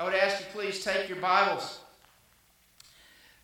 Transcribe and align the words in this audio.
I 0.00 0.04
would 0.04 0.14
ask 0.14 0.40
you 0.40 0.46
please 0.54 0.82
take 0.82 1.10
your 1.10 1.18
Bibles. 1.18 1.78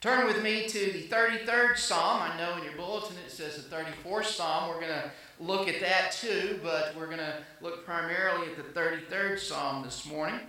Turn 0.00 0.26
with 0.26 0.42
me 0.42 0.66
to 0.66 0.78
the 0.90 1.02
33rd 1.02 1.76
Psalm. 1.76 2.22
I 2.22 2.34
know 2.38 2.56
in 2.56 2.64
your 2.64 2.72
bulletin 2.72 3.14
it 3.26 3.30
says 3.30 3.62
the 3.62 3.76
34th 3.76 4.24
Psalm. 4.24 4.70
We're 4.70 4.80
going 4.80 4.94
to 4.94 5.10
look 5.38 5.68
at 5.68 5.82
that 5.82 6.12
too, 6.12 6.58
but 6.62 6.94
we're 6.96 7.08
going 7.08 7.18
to 7.18 7.34
look 7.60 7.84
primarily 7.84 8.46
at 8.46 8.56
the 8.56 8.80
33rd 8.80 9.38
Psalm 9.38 9.82
this 9.82 10.06
morning. 10.06 10.40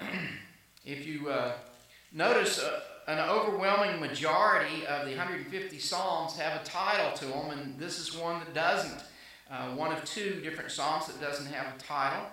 if 0.86 1.06
you 1.06 1.28
uh, 1.28 1.52
notice, 2.14 2.60
uh, 2.60 2.80
an 3.08 3.18
overwhelming 3.18 4.00
majority 4.00 4.86
of 4.86 5.04
the 5.04 5.14
150 5.14 5.78
Psalms 5.78 6.38
have 6.38 6.62
a 6.62 6.64
title 6.64 7.12
to 7.18 7.26
them, 7.26 7.50
and 7.50 7.78
this 7.78 7.98
is 7.98 8.16
one 8.16 8.38
that 8.38 8.54
doesn't. 8.54 9.04
Uh, 9.50 9.74
one 9.74 9.92
of 9.92 10.02
two 10.06 10.40
different 10.40 10.70
Psalms 10.70 11.08
that 11.08 11.20
doesn't 11.20 11.52
have 11.52 11.76
a 11.76 11.78
title. 11.78 12.24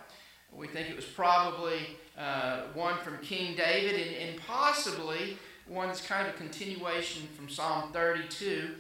We 0.54 0.68
think 0.68 0.90
it 0.90 0.96
was 0.96 1.06
probably 1.06 1.98
uh, 2.18 2.64
one 2.74 2.98
from 3.00 3.18
King 3.20 3.56
David, 3.56 4.08
and, 4.08 4.30
and 4.30 4.42
possibly 4.42 5.38
one 5.68 5.88
that's 5.88 6.06
kind 6.06 6.28
of 6.28 6.34
a 6.34 6.38
continuation 6.38 7.28
from 7.36 7.48
Psalm 7.50 7.92
32 7.94 8.76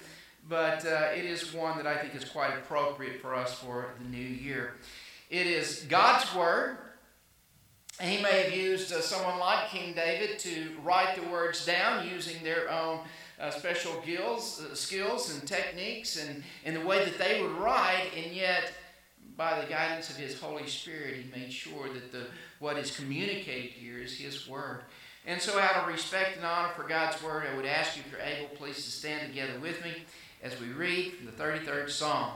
but 0.50 0.84
uh, 0.84 1.10
it 1.16 1.26
is 1.26 1.54
one 1.54 1.78
that 1.78 1.86
I 1.86 1.98
think 1.98 2.16
is 2.16 2.26
quite 2.26 2.54
appropriate 2.58 3.22
for 3.22 3.36
us 3.36 3.54
for 3.54 3.94
the 4.00 4.10
new 4.10 4.18
year. 4.18 4.74
It 5.30 5.46
is 5.46 5.86
God's 5.88 6.34
Word. 6.34 6.78
He 8.02 8.22
may 8.22 8.44
have 8.44 8.54
used 8.54 8.92
uh, 8.92 9.02
someone 9.02 9.40
like 9.40 9.70
King 9.70 9.94
David 9.94 10.40
to 10.40 10.72
write 10.84 11.16
the 11.16 11.30
words 11.30 11.66
down 11.66 12.08
using 12.08 12.44
their 12.44 12.70
own 12.72 13.00
uh, 13.40 13.52
special 13.52 14.02
skills, 14.02 14.62
uh, 14.62 14.74
skills 14.74 15.34
and 15.34 15.48
techniques 15.48 16.18
and, 16.18 16.44
and 16.66 16.76
the 16.76 16.86
way 16.86 17.06
that 17.06 17.20
they 17.20 17.42
would 17.42 17.52
write, 17.52 18.10
and 18.18 18.34
yet 18.34 18.74
by 19.40 19.58
the 19.58 19.68
guidance 19.68 20.10
of 20.10 20.18
his 20.18 20.38
Holy 20.38 20.68
Spirit, 20.68 21.16
he 21.16 21.40
made 21.40 21.52
sure 21.52 21.88
that 21.94 22.12
the, 22.12 22.26
what 22.60 22.78
is 22.78 22.94
communicated 22.94 23.72
here 23.72 23.98
is 23.98 24.18
his 24.18 24.50
Word. 24.50 24.82
And 25.26 25.42
so, 25.42 25.58
out 25.58 25.78
of 25.78 25.88
respect 25.88 26.36
and 26.36 26.46
honor 26.46 26.74
for 26.76 26.84
God's 26.84 27.24
Word, 27.24 27.48
I 27.50 27.56
would 27.56 27.66
ask 27.66 27.96
you, 27.96 28.04
if 28.06 28.12
you're 28.12 28.20
able, 28.20 28.54
please 28.58 28.76
to 28.76 28.92
stand 28.92 29.30
together 29.30 29.58
with 29.62 29.82
me 29.82 29.94
as 30.44 30.60
we 30.60 30.68
read 30.68 31.14
from 31.14 31.26
the 31.26 31.32
33rd 31.32 31.90
Psalm. 31.90 32.32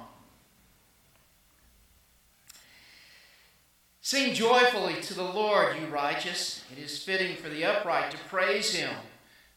Sing 3.99 4.33
joyfully 4.33 5.01
to 5.01 5.13
the 5.13 5.23
Lord, 5.23 5.75
you 5.79 5.87
righteous. 5.87 6.63
It 6.71 6.81
is 6.81 7.03
fitting 7.03 7.35
for 7.35 7.49
the 7.49 7.65
upright 7.65 8.11
to 8.11 8.17
praise 8.29 8.73
him. 8.73 8.91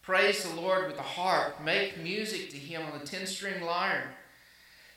Praise 0.03 0.43
the 0.43 0.61
Lord 0.61 0.89
with 0.89 0.97
the 0.97 1.03
harp. 1.03 1.63
Make 1.63 2.03
music 2.03 2.51
to 2.51 2.57
him 2.57 2.83
on 2.93 2.99
the 2.99 3.07
ten 3.07 3.25
string 3.25 3.63
lyre. 3.63 4.17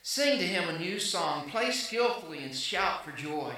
Sing 0.01 0.39
to 0.39 0.45
him 0.45 0.69
a 0.69 0.79
new 0.79 0.99
song. 0.99 1.49
Play 1.49 1.71
skillfully 1.71 2.43
and 2.43 2.55
shout 2.55 3.05
for 3.05 3.11
joy. 3.11 3.53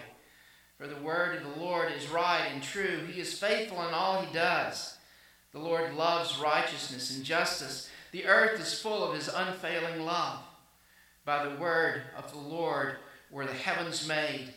For 0.77 0.87
the 0.87 1.01
word 1.01 1.37
of 1.37 1.43
the 1.43 1.61
Lord 1.61 1.91
is 1.91 2.09
right 2.09 2.47
and 2.51 2.63
true. 2.63 3.05
He 3.05 3.21
is 3.21 3.37
faithful 3.37 3.85
in 3.87 3.93
all 3.93 4.21
he 4.21 4.33
does. 4.33 4.97
The 5.51 5.59
Lord 5.59 5.93
loves 5.95 6.39
righteousness 6.39 7.15
and 7.15 7.23
justice. 7.23 7.89
The 8.11 8.25
earth 8.25 8.59
is 8.59 8.79
full 8.79 9.03
of 9.03 9.15
his 9.15 9.27
unfailing 9.27 10.05
love. 10.05 10.39
By 11.23 11.45
the 11.47 11.55
word 11.55 12.03
of 12.17 12.31
the 12.31 12.39
Lord 12.39 12.95
were 13.29 13.45
the 13.45 13.53
heavens 13.53 14.07
made, 14.07 14.53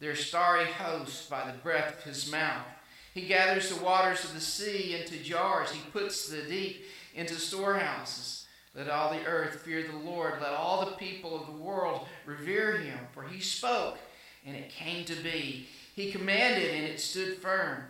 their 0.00 0.16
starry 0.16 0.64
host 0.64 1.28
by 1.28 1.46
the 1.46 1.58
breath 1.58 1.98
of 1.98 2.04
his 2.04 2.30
mouth. 2.30 2.66
He 3.12 3.22
gathers 3.22 3.70
the 3.70 3.82
waters 3.82 4.24
of 4.24 4.34
the 4.34 4.40
sea 4.40 4.94
into 4.94 5.22
jars, 5.22 5.70
he 5.70 5.80
puts 5.90 6.28
the 6.28 6.42
deep 6.42 6.84
into 7.14 7.34
storehouses. 7.34 8.35
Let 8.76 8.90
all 8.90 9.10
the 9.10 9.24
earth 9.24 9.62
fear 9.62 9.82
the 9.82 9.96
Lord. 9.96 10.34
Let 10.40 10.52
all 10.52 10.84
the 10.84 10.92
people 10.92 11.34
of 11.34 11.46
the 11.46 11.62
world 11.62 12.06
revere 12.26 12.76
him. 12.78 12.98
For 13.12 13.22
he 13.22 13.40
spoke, 13.40 13.98
and 14.44 14.54
it 14.54 14.70
came 14.70 15.04
to 15.06 15.14
be. 15.16 15.66
He 15.94 16.12
commanded, 16.12 16.74
and 16.74 16.84
it 16.84 17.00
stood 17.00 17.38
firm. 17.38 17.84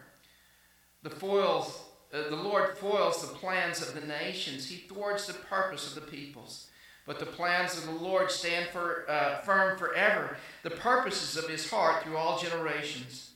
The 1.03 1.11
foils 1.11 1.83
uh, 2.13 2.31
the 2.31 2.37
Lord 2.37 2.77
foils 2.79 3.21
the 3.21 3.35
plans 3.35 3.83
of 3.83 3.95
the 3.95 4.07
nations. 4.07 4.69
He 4.69 4.77
thwarts 4.77 5.27
the 5.27 5.35
purpose 5.35 5.89
of 5.89 5.95
the 5.95 6.11
peoples. 6.11 6.69
But 7.05 7.19
the 7.19 7.27
plans 7.27 7.77
of 7.77 7.85
the 7.85 8.05
Lord 8.05 8.31
stand 8.31 8.69
for, 8.69 9.09
uh, 9.09 9.41
firm 9.41 9.79
forever, 9.79 10.37
the 10.63 10.71
purposes 10.71 11.37
of 11.37 11.49
his 11.49 11.71
heart 11.71 12.03
through 12.03 12.17
all 12.17 12.39
generations. 12.39 13.31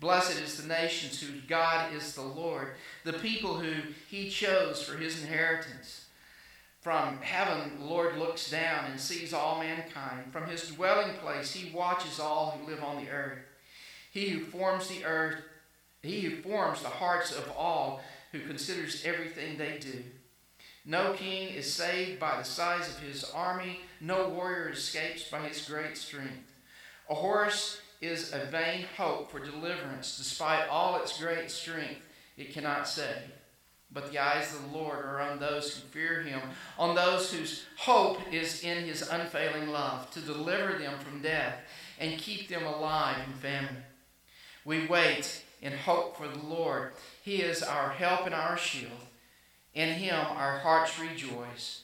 Blessed 0.00 0.40
is 0.40 0.56
the 0.56 0.68
nations 0.68 1.20
whose 1.20 1.42
God 1.42 1.94
is 1.94 2.14
the 2.14 2.22
Lord, 2.22 2.72
the 3.04 3.12
people 3.12 3.58
who 3.58 3.72
he 4.08 4.30
chose 4.30 4.82
for 4.82 4.96
his 4.96 5.22
inheritance. 5.22 6.06
From 6.82 7.18
heaven, 7.22 7.78
the 7.78 7.84
Lord 7.84 8.18
looks 8.18 8.50
down 8.50 8.90
and 8.90 9.00
sees 9.00 9.32
all 9.32 9.60
mankind. 9.60 10.32
From 10.32 10.46
his 10.46 10.68
dwelling 10.68 11.14
place, 11.14 11.52
he 11.52 11.72
watches 11.72 12.20
all 12.20 12.58
who 12.58 12.70
live 12.70 12.82
on 12.82 13.02
the 13.02 13.10
earth. 13.10 13.38
He 14.10 14.28
who 14.28 14.44
forms 14.44 14.88
the 14.88 15.04
earth 15.04 15.42
he 16.02 16.22
who 16.22 16.42
forms 16.42 16.82
the 16.82 16.88
hearts 16.88 17.30
of 17.30 17.48
all, 17.56 18.02
who 18.32 18.40
considers 18.40 19.04
everything 19.04 19.56
they 19.56 19.78
do. 19.78 20.02
No 20.84 21.12
king 21.12 21.50
is 21.50 21.72
saved 21.72 22.18
by 22.18 22.36
the 22.36 22.44
size 22.44 22.88
of 22.88 22.98
his 22.98 23.22
army, 23.30 23.80
no 24.00 24.28
warrior 24.28 24.70
escapes 24.70 25.30
by 25.30 25.46
his 25.46 25.64
great 25.64 25.96
strength. 25.96 26.50
A 27.08 27.14
horse 27.14 27.80
is 28.00 28.32
a 28.32 28.46
vain 28.46 28.84
hope 28.96 29.30
for 29.30 29.38
deliverance. 29.38 30.18
Despite 30.18 30.68
all 30.68 30.96
its 30.96 31.20
great 31.20 31.52
strength, 31.52 32.00
it 32.36 32.52
cannot 32.52 32.88
save. 32.88 33.30
But 33.94 34.10
the 34.10 34.18
eyes 34.18 34.54
of 34.54 34.62
the 34.62 34.78
Lord 34.78 35.04
are 35.04 35.20
on 35.20 35.38
those 35.38 35.74
who 35.74 35.86
fear 35.88 36.22
him, 36.22 36.40
on 36.78 36.94
those 36.94 37.30
whose 37.30 37.66
hope 37.76 38.20
is 38.32 38.64
in 38.64 38.84
his 38.84 39.02
unfailing 39.02 39.68
love, 39.68 40.10
to 40.12 40.20
deliver 40.20 40.78
them 40.78 40.98
from 40.98 41.20
death 41.20 41.56
and 41.98 42.18
keep 42.18 42.48
them 42.48 42.64
alive 42.64 43.18
in 43.26 43.34
famine. 43.34 43.82
We 44.64 44.86
wait 44.86 45.42
in 45.60 45.72
hope 45.72 46.16
for 46.16 46.26
the 46.26 46.38
Lord. 46.38 46.92
He 47.22 47.42
is 47.42 47.62
our 47.62 47.90
help 47.90 48.26
and 48.26 48.34
our 48.34 48.56
shield. 48.56 48.92
In 49.74 49.90
him 49.90 50.14
our 50.14 50.58
hearts 50.58 50.98
rejoice, 50.98 51.82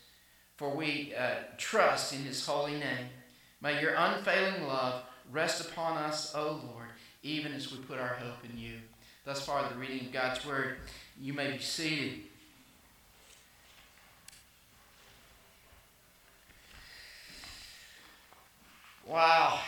for 0.56 0.74
we 0.74 1.14
uh, 1.18 1.34
trust 1.56 2.12
in 2.12 2.22
his 2.22 2.44
holy 2.44 2.72
name. 2.72 3.08
May 3.60 3.80
your 3.80 3.94
unfailing 3.94 4.66
love 4.66 5.02
rest 5.30 5.68
upon 5.68 5.96
us, 5.96 6.34
O 6.34 6.60
Lord, 6.72 6.88
even 7.22 7.52
as 7.52 7.72
we 7.72 7.78
put 7.78 7.98
our 7.98 8.14
hope 8.14 8.44
in 8.50 8.58
you. 8.58 8.74
Thus 9.24 9.44
far, 9.44 9.68
the 9.68 9.78
reading 9.78 10.06
of 10.06 10.12
God's 10.12 10.46
word. 10.46 10.78
You 11.20 11.32
may 11.32 11.50
be 11.50 11.58
seated. 11.58 12.20
Wow. 19.06 19.60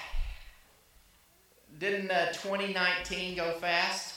Didn't 1.78 2.10
uh, 2.10 2.26
2019 2.32 3.36
go 3.36 3.52
fast? 3.54 4.16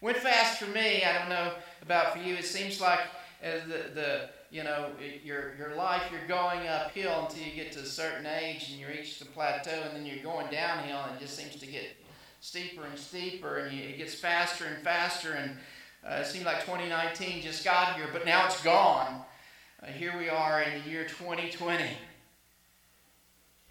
Went 0.00 0.16
fast 0.18 0.58
for 0.58 0.70
me. 0.70 1.04
I 1.04 1.18
don't 1.18 1.28
know 1.28 1.52
about 1.82 2.12
for 2.12 2.20
you. 2.20 2.34
It 2.36 2.44
seems 2.44 2.80
like 2.80 3.00
as 3.42 3.62
the, 3.64 3.90
the 3.94 4.28
you 4.50 4.62
know 4.62 4.90
your 5.24 5.54
your 5.56 5.74
life 5.74 6.02
you're 6.10 6.26
going 6.26 6.66
uphill 6.66 7.26
until 7.28 7.42
you 7.42 7.52
get 7.52 7.72
to 7.72 7.80
a 7.80 7.84
certain 7.84 8.26
age 8.26 8.70
and 8.70 8.80
you 8.80 8.86
reach 8.86 9.18
the 9.18 9.24
plateau 9.26 9.82
and 9.86 9.96
then 9.96 10.06
you're 10.06 10.22
going 10.22 10.50
downhill 10.50 11.00
and 11.08 11.16
it 11.16 11.20
just 11.20 11.36
seems 11.36 11.56
to 11.56 11.66
get 11.66 11.96
steeper 12.40 12.84
and 12.84 12.98
steeper 12.98 13.58
and 13.58 13.76
you, 13.76 13.82
it 13.82 13.98
gets 13.98 14.14
faster 14.14 14.64
and 14.64 14.82
faster 14.82 15.32
and 15.32 15.56
uh, 16.08 16.14
it 16.14 16.26
seemed 16.26 16.44
like 16.44 16.60
2019 16.60 17.42
just 17.42 17.64
got 17.64 17.96
here 17.96 18.08
but 18.12 18.24
now 18.24 18.46
it's 18.46 18.62
gone. 18.62 19.22
Uh, 19.82 19.86
here 19.86 20.16
we 20.16 20.28
are 20.28 20.62
in 20.62 20.82
the 20.82 20.90
year 20.90 21.04
2020. 21.04 21.84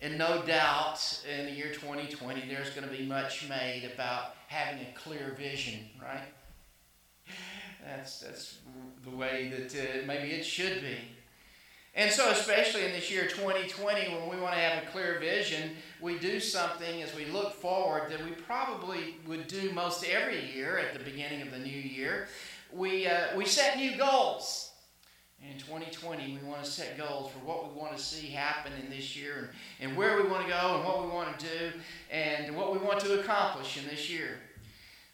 And 0.02 0.18
no 0.18 0.44
doubt 0.44 1.24
in 1.38 1.46
the 1.46 1.52
year 1.52 1.74
2020, 1.74 2.48
there's 2.48 2.70
going 2.72 2.88
to 2.88 2.94
be 2.94 3.06
much 3.06 3.48
made 3.48 3.90
about 3.92 4.36
having 4.48 4.82
a 4.82 4.94
clear 4.94 5.36
vision, 5.38 5.80
right? 6.02 6.28
That's, 7.86 8.20
that's 8.20 8.58
the 9.04 9.16
way 9.16 9.54
that 9.56 9.76
uh, 9.76 10.08
maybe 10.08 10.32
it 10.32 10.44
should 10.44 10.82
be. 10.82 10.98
And 11.98 12.12
so, 12.12 12.30
especially 12.30 12.84
in 12.84 12.92
this 12.92 13.10
year 13.10 13.26
2020, 13.26 14.14
when 14.14 14.30
we 14.30 14.38
want 14.42 14.54
to 14.54 14.60
have 14.60 14.84
a 14.84 14.86
clear 14.88 15.18
vision, 15.18 15.78
we 16.02 16.20
do 16.20 16.42
something 16.42 17.02
as 17.02 17.16
we 17.16 17.26
look 17.26 17.54
forward 17.54 18.12
that 18.12 18.24
we 18.24 18.32
probably 18.32 19.16
would 19.26 19.48
do 19.48 19.72
most 19.72 20.04
every 20.04 20.52
year 20.54 20.78
at 20.78 20.94
the 20.94 21.00
beginning 21.00 21.42
of 21.42 21.52
the 21.52 21.60
new 21.60 21.70
year. 21.70 22.28
We, 22.74 23.08
uh, 23.08 23.28
we 23.38 23.46
set 23.46 23.78
new 23.78 23.96
goals. 23.96 24.72
In 25.42 25.58
2020, 25.60 26.40
we 26.42 26.48
want 26.48 26.64
to 26.64 26.70
set 26.70 26.98
goals 26.98 27.32
for 27.32 27.40
what 27.40 27.72
we 27.72 27.80
want 27.80 27.96
to 27.96 28.02
see 28.02 28.28
happen 28.28 28.74
in 28.84 28.90
this 28.90 29.16
year 29.16 29.52
and, 29.80 29.90
and 29.90 29.98
where 29.98 30.22
we 30.22 30.28
want 30.28 30.46
to 30.46 30.52
go 30.52 30.76
and 30.76 30.84
what 30.84 31.04
we 31.04 31.10
want 31.10 31.38
to 31.38 31.46
do 31.46 31.72
and 32.12 32.56
what 32.56 32.74
we 32.74 32.80
want 32.80 33.00
to 33.02 33.20
accomplish 33.20 33.78
in 33.78 33.88
this 33.88 34.10
year. 34.10 34.40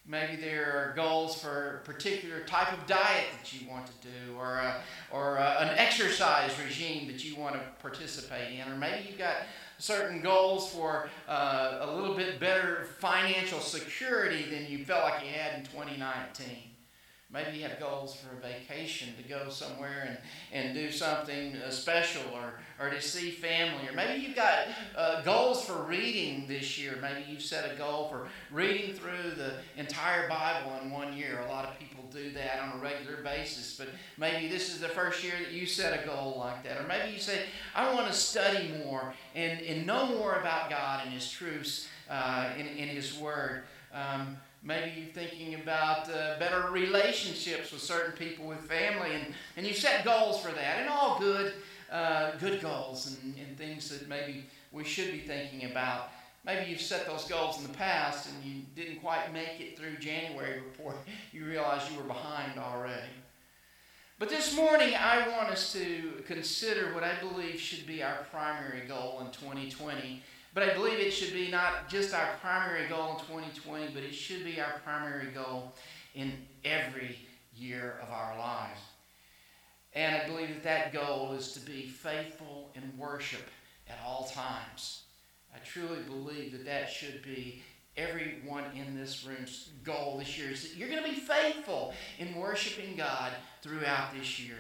Maybe 0.08 0.36
there 0.36 0.74
are 0.74 0.94
goals 0.96 1.40
for 1.40 1.82
a 1.82 1.86
particular 1.86 2.40
type 2.42 2.74
of 2.74 2.86
diet 2.88 3.28
that 3.40 3.54
you 3.54 3.70
want 3.70 3.86
to 3.86 3.94
do, 4.02 4.36
or, 4.36 4.58
a, 4.58 4.82
or 5.12 5.38
a, 5.38 5.58
an 5.60 5.78
exercise 5.78 6.52
regime 6.64 7.08
that 7.08 7.24
you 7.24 7.36
want 7.36 7.54
to 7.56 7.62
participate 7.82 8.60
in, 8.60 8.72
or 8.72 8.76
maybe 8.76 9.08
you've 9.08 9.20
got 9.20 9.36
certain 9.78 10.22
goals 10.22 10.72
for 10.72 11.10
uh, 11.28 11.80
a 11.82 11.92
little 11.96 12.16
bit 12.16 12.40
better 12.40 12.88
financial 13.00 13.60
security 13.60 14.44
than 14.50 14.66
you 14.68 14.84
felt 14.84 15.04
like 15.04 15.22
you 15.24 15.30
had 15.30 15.60
in 15.60 15.66
2019. 15.66 16.71
Maybe 17.34 17.58
you 17.58 17.64
have 17.64 17.80
goals 17.80 18.14
for 18.14 18.36
a 18.36 18.40
vacation 18.42 19.14
to 19.16 19.24
go 19.24 19.48
somewhere 19.48 20.06
and, 20.06 20.18
and 20.52 20.76
do 20.76 20.92
something 20.92 21.56
uh, 21.56 21.70
special 21.70 22.24
or, 22.34 22.60
or 22.78 22.90
to 22.90 23.02
see 23.02 23.32
family. 23.32 23.88
Or 23.88 23.94
maybe 23.94 24.22
you've 24.22 24.36
got 24.36 24.68
uh, 24.98 25.22
goals 25.22 25.64
for 25.64 25.84
reading 25.84 26.46
this 26.48 26.78
year. 26.78 26.98
Maybe 27.02 27.24
you've 27.30 27.42
set 27.42 27.74
a 27.74 27.78
goal 27.78 28.10
for 28.10 28.28
reading 28.54 28.94
through 28.94 29.32
the 29.38 29.54
entire 29.78 30.28
Bible 30.28 30.74
in 30.84 30.92
one 30.92 31.16
year. 31.16 31.40
A 31.48 31.50
lot 31.50 31.64
of 31.64 31.80
people 31.80 32.04
do 32.12 32.32
that 32.32 32.60
on 32.60 32.78
a 32.78 32.82
regular 32.84 33.24
basis, 33.24 33.78
but 33.78 33.88
maybe 34.18 34.50
this 34.50 34.70
is 34.70 34.82
the 34.82 34.90
first 34.90 35.24
year 35.24 35.36
that 35.42 35.54
you 35.54 35.66
set 35.66 36.04
a 36.04 36.06
goal 36.06 36.36
like 36.38 36.64
that. 36.66 36.82
Or 36.82 36.88
maybe 36.88 37.14
you 37.14 37.20
say, 37.20 37.44
I 37.74 37.94
want 37.94 38.08
to 38.08 38.14
study 38.14 38.74
more 38.84 39.14
and, 39.36 39.62
and 39.62 39.88
know 39.88 40.08
more 40.08 40.36
about 40.36 40.70
God 40.70 41.04
and 41.06 41.14
His 41.14 41.32
truths 41.32 41.88
uh, 42.10 42.50
in, 42.58 42.68
in 42.68 42.90
His 42.90 43.18
Word. 43.18 43.64
Um, 43.94 44.36
maybe 44.64 44.92
you're 45.00 45.14
thinking 45.14 45.56
about 45.56 46.10
uh, 46.10 46.38
better 46.40 46.70
relationships 46.72 47.72
with 47.72 47.82
certain 47.82 48.14
people, 48.14 48.46
with 48.46 48.60
family, 48.60 49.16
and, 49.16 49.34
and 49.58 49.66
you 49.66 49.74
set 49.74 50.06
goals 50.06 50.42
for 50.42 50.52
that, 50.52 50.80
and 50.80 50.90
all 50.90 51.20
good, 51.20 51.54
uh, 51.92 52.32
good 52.40 52.62
goals 52.62 53.18
and, 53.24 53.36
and 53.38 53.58
things 53.58 53.90
that 53.90 54.08
maybe 54.08 54.46
we 54.72 54.84
should 54.84 55.12
be 55.12 55.20
thinking 55.20 55.70
about. 55.70 56.10
Maybe 56.44 56.72
you've 56.72 56.82
set 56.82 57.06
those 57.06 57.26
goals 57.26 57.58
in 57.58 57.64
the 57.64 57.78
past 57.78 58.28
and 58.28 58.44
you 58.44 58.62
didn't 58.76 59.00
quite 59.00 59.32
make 59.32 59.60
it 59.60 59.78
through 59.78 59.98
January 59.98 60.62
before 60.62 60.96
you 61.32 61.46
realized 61.46 61.92
you 61.92 61.98
were 61.98 62.04
behind 62.04 62.58
already. 62.58 63.12
But 64.18 64.30
this 64.30 64.56
morning, 64.56 64.94
I 64.96 65.28
want 65.30 65.50
us 65.50 65.74
to 65.74 66.24
consider 66.28 66.94
what 66.94 67.04
I 67.04 67.14
believe 67.20 67.60
should 67.60 67.88
be 67.88 68.04
our 68.04 68.26
primary 68.32 68.88
goal 68.88 69.20
in 69.22 69.32
2020. 69.32 70.22
But 70.54 70.64
I 70.64 70.74
believe 70.74 71.00
it 71.00 71.12
should 71.12 71.34
be 71.34 71.50
not 71.50 71.88
just 71.88 72.14
our 72.14 72.28
primary 72.42 72.88
goal 72.88 73.12
in 73.12 73.26
2020, 73.26 73.94
but 73.94 74.04
it 74.04 74.14
should 74.14 74.44
be 74.44 74.60
our 74.60 74.82
primary 74.84 75.28
goal 75.28 75.74
in 76.14 76.34
every 76.66 77.18
year 77.56 78.00
of 78.02 78.10
our 78.10 78.38
lives. 78.38 78.80
And 79.94 80.16
I 80.16 80.28
believe 80.28 80.50
that 80.50 80.64
that 80.64 80.94
goal 80.94 81.34
is 81.34 81.54
to 81.54 81.60
be 81.60 81.84
faithful 81.84 82.70
in 82.76 82.98
worship 82.98 83.50
at 83.90 84.00
all 84.06 84.30
times. 84.34 85.04
I 85.54 85.60
truly 85.60 86.02
believe 86.04 86.54
that 86.54 86.66
that 86.66 86.90
should 86.90 87.22
be 87.24 87.62
everyone 87.98 88.64
in 88.76 88.96
this 88.96 89.26
room's 89.26 89.70
goal 89.84 90.18
this 90.18 90.38
year 90.38 90.52
is 90.52 90.64
that 90.64 90.78
you're 90.78 90.90
going 90.90 91.04
to 91.04 91.10
be 91.10 91.16
faithful 91.16 91.94
in 92.20 92.36
worshiping 92.36 92.96
God 92.96 93.32
throughout 93.62 94.14
this 94.18 94.40
year. 94.40 94.56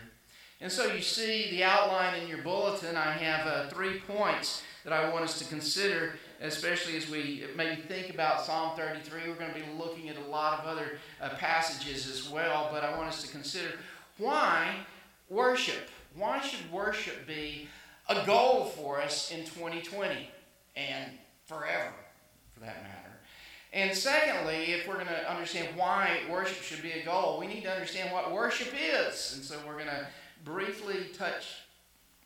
And 0.59 0.71
so 0.71 0.93
you 0.93 1.01
see 1.01 1.49
the 1.49 1.63
outline 1.63 2.21
in 2.21 2.27
your 2.27 2.39
bulletin. 2.39 2.95
I 2.95 3.13
have 3.13 3.47
uh, 3.47 3.67
three 3.69 3.99
points 3.99 4.63
that 4.83 4.93
I 4.93 5.11
want 5.11 5.23
us 5.23 5.37
to 5.39 5.45
consider, 5.45 6.13
especially 6.41 6.97
as 6.97 7.09
we 7.09 7.43
maybe 7.55 7.81
think 7.81 8.13
about 8.13 8.41
Psalm 8.41 8.75
33. 8.75 9.21
We're 9.27 9.35
going 9.35 9.53
to 9.53 9.59
be 9.59 9.65
looking 9.77 10.09
at 10.09 10.17
a 10.17 10.29
lot 10.29 10.59
of 10.59 10.65
other 10.65 10.99
uh, 11.21 11.29
passages 11.29 12.09
as 12.09 12.29
well, 12.29 12.69
but 12.71 12.83
I 12.83 12.97
want 12.97 13.09
us 13.09 13.21
to 13.23 13.29
consider 13.29 13.69
why 14.17 14.75
worship. 15.29 15.89
Why 16.15 16.41
should 16.41 16.71
worship 16.71 17.27
be 17.27 17.67
a 18.09 18.25
goal 18.25 18.65
for 18.65 19.01
us 19.01 19.31
in 19.31 19.45
2020 19.45 20.29
and 20.75 21.11
forever, 21.45 21.93
for 22.53 22.59
that 22.61 22.83
matter? 22.83 23.01
And 23.73 23.95
secondly, 23.95 24.73
if 24.73 24.87
we're 24.87 24.95
going 24.95 25.07
to 25.07 25.31
understand 25.31 25.69
why 25.77 26.19
worship 26.29 26.61
should 26.61 26.81
be 26.81 26.91
a 26.91 27.05
goal, 27.05 27.39
we 27.39 27.47
need 27.47 27.63
to 27.63 27.71
understand 27.71 28.11
what 28.11 28.33
worship 28.33 28.73
is. 28.73 29.33
And 29.35 29.43
so 29.43 29.55
we're 29.65 29.75
going 29.75 29.85
to 29.85 30.07
briefly 30.43 31.05
touch 31.17 31.45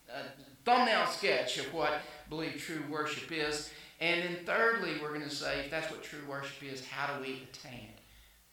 a 0.10 0.24
thumbnail 0.64 1.06
sketch 1.08 1.60
of 1.60 1.72
what 1.72 2.02
believe 2.30 2.58
true 2.58 2.84
worship 2.90 3.32
is. 3.32 3.72
And 4.02 4.24
then 4.24 4.38
thirdly, 4.46 4.94
we're 5.02 5.10
going 5.10 5.22
to 5.22 5.30
say 5.30 5.62
if 5.62 5.72
that's 5.72 5.90
what 5.90 6.04
true 6.04 6.20
worship 6.30 6.64
is, 6.64 6.86
how 6.86 7.14
do 7.14 7.22
we 7.22 7.44
attain 7.52 7.90
it? 7.94 8.00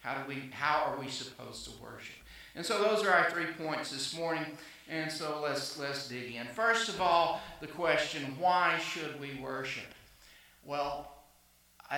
How 0.01 0.15
do 0.15 0.29
we 0.29 0.51
how 0.51 0.85
are 0.87 1.01
we 1.01 1.09
supposed 1.09 1.65
to 1.65 1.83
worship? 1.83 2.17
And 2.55 2.65
so 2.67 2.83
those 2.83 3.05
are 3.05 3.11
our 3.11 3.31
three 3.31 3.47
points 3.47 3.91
this 3.91 4.17
morning. 4.17 4.45
And 4.89 5.11
so 5.11 5.41
let's 5.43 5.79
let's 5.79 6.09
dig 6.09 6.35
in. 6.35 6.47
First 6.49 6.89
of 6.89 7.01
all, 7.01 7.41
the 7.61 7.67
question, 7.67 8.35
why 8.39 8.79
should 8.79 9.21
we 9.21 9.39
worship? 9.41 9.87
Well, 10.65 11.13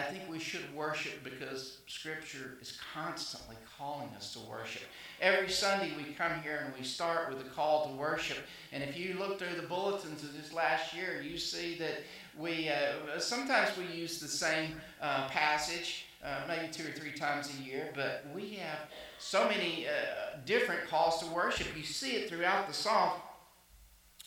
think 0.04 0.22
we 0.28 0.38
should 0.38 0.74
worship 0.74 1.22
because 1.22 1.78
Scripture 1.86 2.56
is 2.60 2.78
constantly 2.94 3.56
calling 3.78 4.08
us 4.16 4.32
to 4.34 4.40
worship. 4.40 4.82
Every 5.20 5.50
Sunday 5.50 5.92
we 5.96 6.04
come 6.14 6.42
here 6.42 6.62
and 6.64 6.74
we 6.76 6.84
start 6.84 7.28
with 7.28 7.44
a 7.44 7.50
call 7.50 7.86
to 7.88 7.96
worship. 7.96 8.38
And 8.72 8.82
if 8.82 8.98
you 8.98 9.16
look 9.18 9.38
through 9.38 9.60
the 9.60 9.66
bulletins 9.66 10.22
of 10.22 10.36
this 10.36 10.52
last 10.52 10.94
year, 10.94 11.22
you 11.22 11.38
see 11.38 11.76
that 11.78 12.00
we 12.38 12.68
uh, 12.68 13.18
sometimes 13.18 13.76
we 13.76 13.86
use 13.86 14.18
the 14.20 14.28
same 14.28 14.80
uh, 15.00 15.28
passage, 15.28 16.06
uh, 16.24 16.40
maybe 16.48 16.72
two 16.72 16.88
or 16.88 16.92
three 16.92 17.12
times 17.12 17.50
a 17.58 17.62
year, 17.62 17.90
but 17.94 18.24
we 18.34 18.54
have 18.54 18.78
so 19.18 19.48
many 19.48 19.86
uh, 19.86 20.38
different 20.44 20.88
calls 20.88 21.20
to 21.20 21.26
worship. 21.32 21.68
You 21.76 21.84
see 21.84 22.12
it 22.12 22.28
throughout 22.28 22.66
the 22.66 22.74
psalm. 22.74 23.12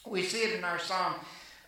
We 0.05 0.23
see 0.23 0.43
it 0.43 0.57
in 0.57 0.63
our 0.63 0.79
psalm 0.79 1.15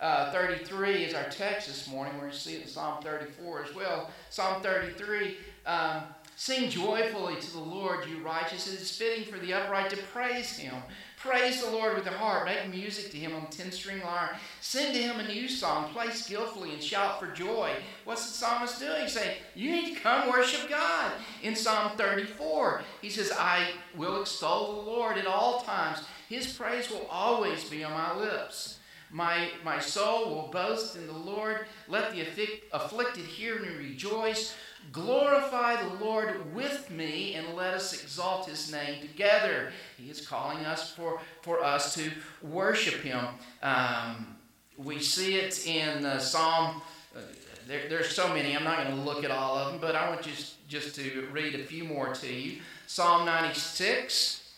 uh, 0.01 0.31
33 0.31 1.03
is 1.03 1.13
our 1.13 1.29
text 1.29 1.67
this 1.67 1.87
morning. 1.87 2.13
We're 2.15 2.21
going 2.21 2.31
to 2.31 2.37
see 2.37 2.55
it 2.55 2.61
in 2.61 2.67
Psalm 2.67 3.01
34 3.03 3.65
as 3.65 3.75
well. 3.75 4.09
Psalm 4.29 4.61
33 4.61 5.37
um, 5.65 6.03
Sing 6.39 6.69
joyfully 6.69 7.35
to 7.35 7.51
the 7.51 7.59
Lord, 7.59 8.07
you 8.07 8.23
righteous. 8.23 8.73
It 8.73 8.79
is 8.79 8.95
fitting 8.95 9.25
for 9.25 9.37
the 9.39 9.51
upright 9.51 9.89
to 9.89 9.97
praise 9.97 10.55
him. 10.55 10.73
Praise 11.17 11.61
the 11.61 11.69
Lord 11.69 11.95
with 11.95 12.05
the 12.05 12.11
heart. 12.11 12.45
Make 12.45 12.73
music 12.73 13.11
to 13.11 13.17
him 13.17 13.35
on 13.35 13.47
ten 13.47 13.73
string 13.73 14.01
lyre. 14.01 14.37
Sing 14.61 14.93
to 14.93 15.01
him 15.01 15.19
a 15.19 15.27
new 15.27 15.49
song. 15.49 15.91
Play 15.91 16.11
skillfully 16.11 16.71
and 16.71 16.81
shout 16.81 17.19
for 17.19 17.27
joy. 17.27 17.71
What's 18.05 18.25
the 18.25 18.37
psalmist 18.37 18.79
doing? 18.79 19.01
He's 19.01 19.11
saying, 19.11 19.35
You 19.53 19.71
need 19.71 19.95
to 19.95 19.99
come 19.99 20.29
worship 20.29 20.69
God. 20.69 21.11
In 21.43 21.57
Psalm 21.57 21.97
34, 21.97 22.83
he 23.01 23.09
says, 23.09 23.33
I 23.37 23.71
will 23.97 24.21
extol 24.21 24.75
the 24.77 24.89
Lord 24.89 25.17
at 25.17 25.27
all 25.27 25.59
times. 25.63 26.05
His 26.29 26.53
praise 26.53 26.89
will 26.89 27.05
always 27.11 27.65
be 27.65 27.83
on 27.83 27.91
my 27.91 28.15
lips. 28.15 28.78
My, 29.11 29.49
my 29.63 29.79
soul 29.79 30.35
will 30.35 30.49
boast 30.51 30.95
in 30.95 31.07
the 31.07 31.13
Lord. 31.13 31.65
Let 31.87 32.11
the 32.11 32.25
afflicted 32.71 33.25
hear 33.25 33.57
and 33.57 33.77
rejoice. 33.77 34.55
Glorify 34.91 35.81
the 35.81 36.03
Lord 36.03 36.53
with 36.53 36.89
me 36.89 37.35
and 37.35 37.55
let 37.55 37.73
us 37.73 38.01
exalt 38.01 38.47
his 38.47 38.71
name 38.71 39.01
together. 39.01 39.71
He 39.97 40.09
is 40.09 40.25
calling 40.25 40.65
us 40.65 40.91
for, 40.91 41.19
for 41.41 41.63
us 41.63 41.95
to 41.95 42.11
worship 42.41 43.01
him. 43.01 43.25
Um, 43.61 44.35
we 44.77 44.99
see 44.99 45.35
it 45.35 45.67
in 45.67 46.05
uh, 46.05 46.19
Psalm. 46.19 46.81
Uh, 47.15 47.19
there, 47.67 47.89
there's 47.89 48.15
so 48.15 48.33
many. 48.33 48.55
I'm 48.55 48.63
not 48.63 48.83
going 48.83 48.95
to 48.95 49.03
look 49.03 49.23
at 49.23 49.31
all 49.31 49.57
of 49.57 49.71
them, 49.71 49.81
but 49.81 49.95
I 49.95 50.09
want 50.09 50.21
just, 50.21 50.67
just 50.67 50.95
to 50.95 51.27
read 51.31 51.55
a 51.55 51.63
few 51.63 51.83
more 51.83 52.13
to 52.13 52.33
you. 52.33 52.61
Psalm 52.87 53.25
96, 53.25 54.55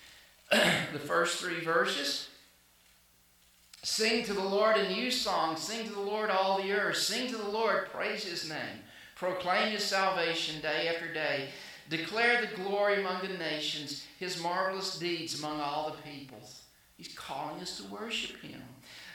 the 0.50 0.98
first 0.98 1.38
three 1.38 1.60
verses. 1.60 2.27
Sing 3.88 4.22
to 4.26 4.34
the 4.34 4.44
Lord 4.44 4.76
a 4.76 4.88
new 4.90 5.10
song. 5.10 5.56
Sing 5.56 5.88
to 5.88 5.92
the 5.92 6.00
Lord 6.00 6.28
all 6.28 6.60
the 6.60 6.72
earth. 6.72 6.98
Sing 6.98 7.26
to 7.30 7.38
the 7.38 7.48
Lord. 7.48 7.90
Praise 7.90 8.22
his 8.22 8.48
name. 8.48 8.84
Proclaim 9.16 9.72
his 9.72 9.82
salvation 9.82 10.60
day 10.60 10.88
after 10.88 11.12
day. 11.12 11.48
Declare 11.88 12.42
the 12.42 12.62
glory 12.62 13.00
among 13.00 13.22
the 13.22 13.38
nations, 13.38 14.06
his 14.20 14.40
marvelous 14.42 14.98
deeds 14.98 15.38
among 15.38 15.60
all 15.60 15.90
the 15.90 16.10
peoples. 16.10 16.64
He's 16.98 17.14
calling 17.14 17.60
us 17.62 17.78
to 17.78 17.84
worship 17.92 18.40
him. 18.42 18.62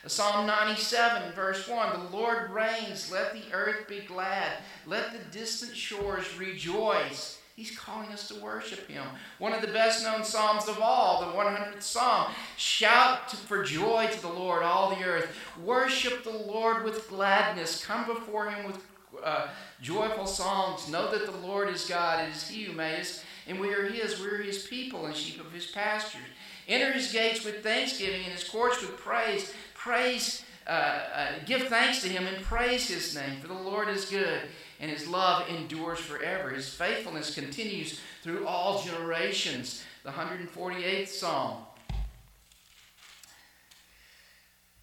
Psalm 0.07 0.47
97, 0.47 1.33
verse 1.33 1.67
1 1.67 2.05
The 2.05 2.17
Lord 2.17 2.49
reigns. 2.49 3.11
Let 3.11 3.31
the 3.31 3.53
earth 3.53 3.87
be 3.87 3.99
glad. 3.99 4.53
Let 4.87 5.13
the 5.13 5.37
distant 5.37 5.77
shores 5.77 6.35
rejoice. 6.37 7.39
He's 7.55 7.77
calling 7.77 8.09
us 8.09 8.27
to 8.29 8.35
worship 8.41 8.87
Him. 8.89 9.03
One 9.37 9.53
of 9.53 9.61
the 9.61 9.67
best 9.67 10.03
known 10.03 10.23
Psalms 10.23 10.67
of 10.67 10.79
all, 10.81 11.21
the 11.21 11.37
100th 11.37 11.83
Psalm. 11.83 12.31
Shout 12.57 13.29
for 13.31 13.63
joy 13.63 14.07
to 14.11 14.21
the 14.21 14.27
Lord, 14.27 14.63
all 14.63 14.89
the 14.89 15.03
earth. 15.03 15.35
Worship 15.63 16.23
the 16.23 16.31
Lord 16.31 16.83
with 16.83 17.07
gladness. 17.09 17.85
Come 17.85 18.07
before 18.07 18.49
Him 18.49 18.65
with 18.65 18.83
uh, 19.23 19.47
joyful 19.81 20.25
songs. 20.25 20.89
Know 20.89 21.11
that 21.11 21.27
the 21.27 21.47
Lord 21.47 21.69
is 21.69 21.85
God. 21.85 22.27
It 22.27 22.35
is 22.35 22.47
He 22.47 22.63
who 22.63 22.73
made 22.73 23.01
us, 23.01 23.23
and 23.47 23.59
we 23.59 23.71
are 23.71 23.85
His. 23.85 24.19
We 24.19 24.29
are 24.29 24.41
His 24.41 24.65
people 24.65 25.05
and 25.05 25.15
sheep 25.15 25.39
of 25.39 25.51
His 25.51 25.67
pastures. 25.67 26.21
Enter 26.67 26.91
His 26.91 27.11
gates 27.11 27.45
with 27.45 27.61
thanksgiving 27.61 28.23
and 28.23 28.33
His 28.33 28.45
courts 28.45 28.81
with 28.81 28.97
praise. 28.97 29.53
Praise, 29.75 30.43
uh, 30.65 30.69
uh, 30.69 31.27
give 31.45 31.67
thanks 31.67 32.01
to 32.01 32.09
Him 32.09 32.25
and 32.25 32.43
praise 32.43 32.87
His 32.87 33.13
name, 33.13 33.39
for 33.39 33.47
the 33.47 33.53
Lord 33.53 33.89
is 33.89 34.05
good 34.05 34.41
and 34.83 34.91
his 34.91 35.07
love 35.07 35.47
endures 35.47 35.99
forever. 35.99 36.49
His 36.49 36.67
faithfulness 36.67 37.33
continues 37.33 38.01
through 38.21 38.45
all 38.45 38.83
generations. 38.83 39.81
The 40.03 40.11
148th 40.11 41.07
Psalm. 41.07 41.59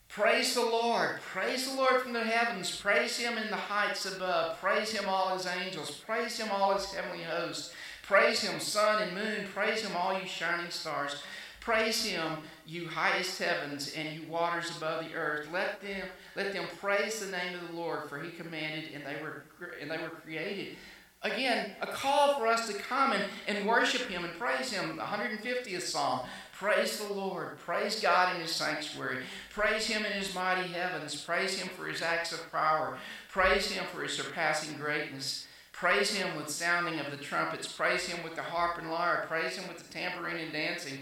Praise 0.09 0.55
the 0.55 0.63
Lord. 0.63 1.21
Praise 1.21 1.71
the 1.71 1.77
Lord 1.77 2.01
from 2.01 2.15
the 2.15 2.25
heavens. 2.25 2.75
Praise 2.75 3.19
him 3.19 3.37
in 3.37 3.51
the 3.51 3.57
heights 3.57 4.07
above. 4.07 4.59
Praise 4.59 4.91
him, 4.91 5.05
all 5.07 5.37
his 5.37 5.47
angels. 5.47 5.91
Praise 5.91 6.39
him, 6.39 6.49
all 6.51 6.73
his 6.73 6.87
heavenly 6.87 7.23
hosts. 7.23 7.75
Praise 8.03 8.41
him, 8.41 8.59
sun 8.59 9.03
and 9.03 9.15
moon. 9.15 9.49
Praise 9.53 9.83
him, 9.83 9.95
all 9.95 10.19
you 10.19 10.27
shining 10.27 10.71
stars. 10.71 11.23
Praise 11.61 12.05
him, 12.05 12.39
you 12.67 12.89
highest 12.89 13.39
heavens 13.39 13.93
and 13.95 14.09
you 14.19 14.27
waters 14.29 14.75
above 14.77 15.05
the 15.05 15.15
earth. 15.15 15.49
Let 15.53 15.81
them 15.83 16.07
let 16.35 16.53
them 16.53 16.65
praise 16.81 17.21
the 17.21 17.31
name 17.31 17.55
of 17.55 17.69
the 17.69 17.77
Lord, 17.77 18.09
for 18.09 18.19
he 18.19 18.31
commanded 18.31 18.91
and 18.95 19.05
they 19.05 19.23
were 19.23 19.45
and 19.81 19.91
they 19.91 19.99
were 19.99 20.09
created. 20.09 20.77
Again, 21.23 21.73
a 21.83 21.87
call 21.87 22.39
for 22.39 22.47
us 22.47 22.67
to 22.69 22.73
come 22.73 23.13
and, 23.13 23.23
and 23.47 23.69
worship 23.69 24.09
him 24.09 24.25
and 24.25 24.33
praise 24.39 24.73
him. 24.73 24.97
The 24.97 25.03
150th 25.03 25.83
Psalm. 25.83 26.21
Praise 26.53 26.99
the 26.99 27.13
Lord. 27.13 27.59
Praise 27.59 28.01
God 28.01 28.35
in 28.35 28.41
his 28.41 28.53
sanctuary. 28.53 29.19
Praise 29.51 29.87
him 29.87 30.05
in 30.07 30.13
his 30.13 30.35
mighty 30.35 30.69
heavens. 30.69 31.23
Praise 31.23 31.59
him 31.59 31.69
for 31.69 31.87
his 31.87 32.01
acts 32.01 32.33
of 32.33 32.51
power. 32.51 32.97
Praise 33.31 33.71
him 33.71 33.85
for 33.93 34.03
his 34.03 34.17
surpassing 34.17 34.79
greatness. 34.79 35.47
Praise 35.73 36.13
him 36.15 36.37
with 36.37 36.51
sounding 36.51 36.99
of 37.01 37.11
the 37.11 37.17
trumpets. 37.17 37.67
Praise 37.67 38.07
him 38.07 38.23
with 38.23 38.35
the 38.35 38.43
harp 38.43 38.79
and 38.79 38.91
lyre. 38.91 39.25
Praise 39.27 39.57
him 39.57 39.69
with 39.69 39.79
the 39.79 39.93
tambourine 39.93 40.37
and 40.37 40.53
dancing. 40.53 40.99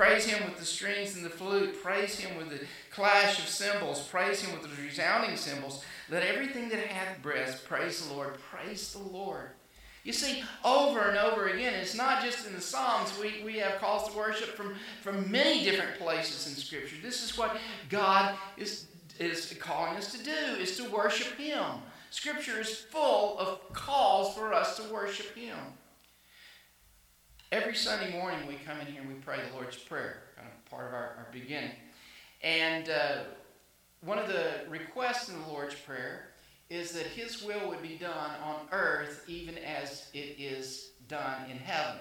Praise 0.00 0.24
him 0.24 0.42
with 0.46 0.58
the 0.58 0.64
strings 0.64 1.14
and 1.14 1.22
the 1.22 1.28
flute. 1.28 1.82
Praise 1.82 2.18
him 2.18 2.38
with 2.38 2.48
the 2.48 2.64
clash 2.90 3.38
of 3.38 3.46
cymbals. 3.46 4.00
Praise 4.08 4.40
him 4.40 4.58
with 4.58 4.62
the 4.62 4.82
resounding 4.82 5.36
cymbals. 5.36 5.84
Let 6.08 6.22
everything 6.22 6.70
that 6.70 6.78
hath 6.86 7.20
breath 7.20 7.66
praise 7.68 8.08
the 8.08 8.14
Lord. 8.14 8.38
Praise 8.50 8.94
the 8.94 9.02
Lord. 9.02 9.50
You 10.02 10.14
see, 10.14 10.42
over 10.64 11.00
and 11.00 11.18
over 11.18 11.48
again, 11.48 11.74
it's 11.74 11.94
not 11.94 12.24
just 12.24 12.46
in 12.46 12.54
the 12.54 12.62
Psalms. 12.62 13.12
We, 13.20 13.44
we 13.44 13.58
have 13.58 13.78
calls 13.78 14.10
to 14.10 14.16
worship 14.16 14.56
from, 14.56 14.74
from 15.02 15.30
many 15.30 15.64
different 15.64 15.98
places 15.98 16.46
in 16.46 16.54
Scripture. 16.54 16.96
This 17.02 17.22
is 17.22 17.36
what 17.36 17.58
God 17.90 18.38
is, 18.56 18.86
is 19.18 19.54
calling 19.60 19.98
us 19.98 20.12
to 20.12 20.24
do, 20.24 20.62
is 20.62 20.78
to 20.78 20.88
worship 20.88 21.36
Him. 21.36 21.62
Scripture 22.08 22.58
is 22.58 22.74
full 22.74 23.38
of 23.38 23.70
calls 23.74 24.34
for 24.34 24.54
us 24.54 24.78
to 24.78 24.82
worship 24.94 25.36
Him. 25.36 25.58
Every 27.52 27.74
Sunday 27.74 28.12
morning 28.12 28.38
we 28.46 28.54
come 28.64 28.78
in 28.78 28.86
here 28.86 29.00
and 29.00 29.08
we 29.08 29.16
pray 29.16 29.38
the 29.50 29.56
Lord's 29.56 29.76
Prayer, 29.76 30.18
kind 30.36 30.46
of 30.46 30.70
part 30.70 30.86
of 30.86 30.94
our, 30.94 31.16
our 31.18 31.26
beginning. 31.32 31.72
And 32.44 32.88
uh, 32.88 33.22
one 34.02 34.20
of 34.20 34.28
the 34.28 34.52
requests 34.68 35.28
in 35.28 35.40
the 35.40 35.48
Lord's 35.48 35.74
Prayer 35.74 36.28
is 36.68 36.92
that 36.92 37.06
His 37.06 37.42
will 37.42 37.68
would 37.68 37.82
be 37.82 37.96
done 37.96 38.30
on 38.44 38.68
earth 38.70 39.24
even 39.26 39.58
as 39.58 40.10
it 40.14 40.36
is 40.38 40.92
done 41.08 41.50
in 41.50 41.56
heaven. 41.56 41.98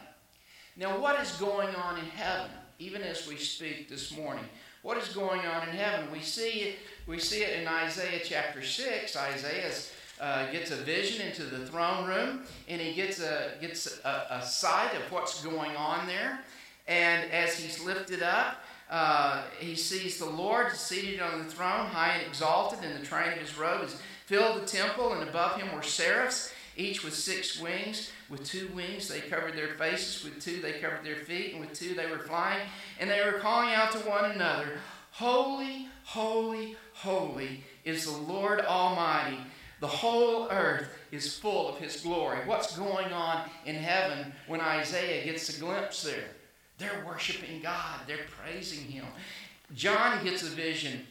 Now, 0.78 1.00
what 1.00 1.20
is 1.20 1.32
going 1.38 1.74
on 1.76 1.98
in 1.98 2.06
heaven, 2.06 2.52
even 2.78 3.02
as 3.02 3.28
we 3.28 3.36
speak 3.36 3.90
this 3.90 4.16
morning? 4.16 4.46
What 4.84 5.00
is 5.00 5.08
going 5.08 5.42
on 5.48 5.68
in 5.68 5.76
heaven? 5.76 6.12
We 6.12 6.20
see 6.20 6.60
it, 6.60 6.76
we 7.08 7.18
see 7.18 7.42
it 7.42 7.60
in 7.60 7.68
Isaiah 7.68 8.22
chapter 8.24 8.62
6. 8.62 9.16
Isaiah 9.16 9.72
uh, 10.20 10.52
gets 10.52 10.72
a 10.72 10.76
vision 10.76 11.26
into 11.26 11.44
the 11.44 11.66
throne 11.66 12.08
room, 12.08 12.42
and 12.68 12.82
he 12.82 12.94
gets 12.94 13.22
a, 13.22 13.52
gets 13.62 14.00
a, 14.04 14.28
a 14.30 14.42
sight 14.42 14.94
of 14.96 15.12
what's 15.12 15.44
going 15.44 15.76
on 15.76 16.08
there. 16.08 16.40
And 16.88 17.32
as 17.32 17.58
he's 17.58 17.84
lifted 17.84 18.24
up, 18.24 18.64
uh, 18.90 19.44
he 19.60 19.76
sees 19.76 20.18
the 20.18 20.26
Lord 20.26 20.72
seated 20.72 21.22
on 21.22 21.40
the 21.40 21.46
throne, 21.46 21.86
high 21.86 22.14
and 22.14 22.28
exalted, 22.28 22.80
and 22.84 23.00
the 23.00 23.06
train 23.06 23.34
of 23.34 23.38
his 23.38 23.58
robe 23.58 23.84
is 23.84 24.02
filled 24.26 24.62
the 24.62 24.66
temple, 24.66 25.14
and 25.14 25.28
above 25.30 25.62
him 25.62 25.74
were 25.74 25.84
seraphs, 25.84 26.52
each 26.76 27.04
with 27.04 27.14
six 27.14 27.60
wings. 27.60 28.12
With 28.30 28.44
two 28.44 28.70
wings 28.76 29.08
they 29.08 29.22
covered 29.22 29.56
their 29.56 29.76
faces, 29.76 30.24
with 30.24 30.42
two 30.42 30.62
they 30.62 30.74
covered 30.74 31.04
their 31.04 31.18
feet, 31.18 31.54
and 31.54 31.62
with 31.62 31.74
two 31.74 31.94
they 31.94 32.08
were 32.08 32.20
flying, 32.20 32.68
and 33.00 33.10
they 33.10 33.24
were 33.24 33.40
calling 33.40 33.70
out 33.70 33.92
to 33.92 34.00
one 34.00 34.32
another, 34.32 34.80
Holy, 35.12 35.88
holy, 36.04 36.76
holy 36.94 37.64
is 37.84 38.06
the 38.06 38.18
Lord 38.18 38.62
Almighty. 38.62 39.38
The 39.80 39.88
whole 39.88 40.50
earth 40.50 40.90
is 41.12 41.38
full 41.38 41.70
of 41.70 41.78
his 41.78 42.02
glory. 42.02 42.40
What's 42.46 42.78
going 42.78 43.14
on 43.14 43.50
in 43.66 43.76
heaven 43.76 44.34
when 44.48 44.62
Isaiah 44.62 45.24
gets 45.24 45.56
a 45.56 45.60
glimpse 45.60 46.04
there? 46.04 46.32
They're 46.78 47.04
worshiping 47.06 47.62
God, 47.62 48.02
they're 48.08 48.26
praising 48.44 48.86
him. 48.86 49.06
John 49.74 50.24
gets 50.24 50.44
a 50.44 50.48
vision 50.48 51.06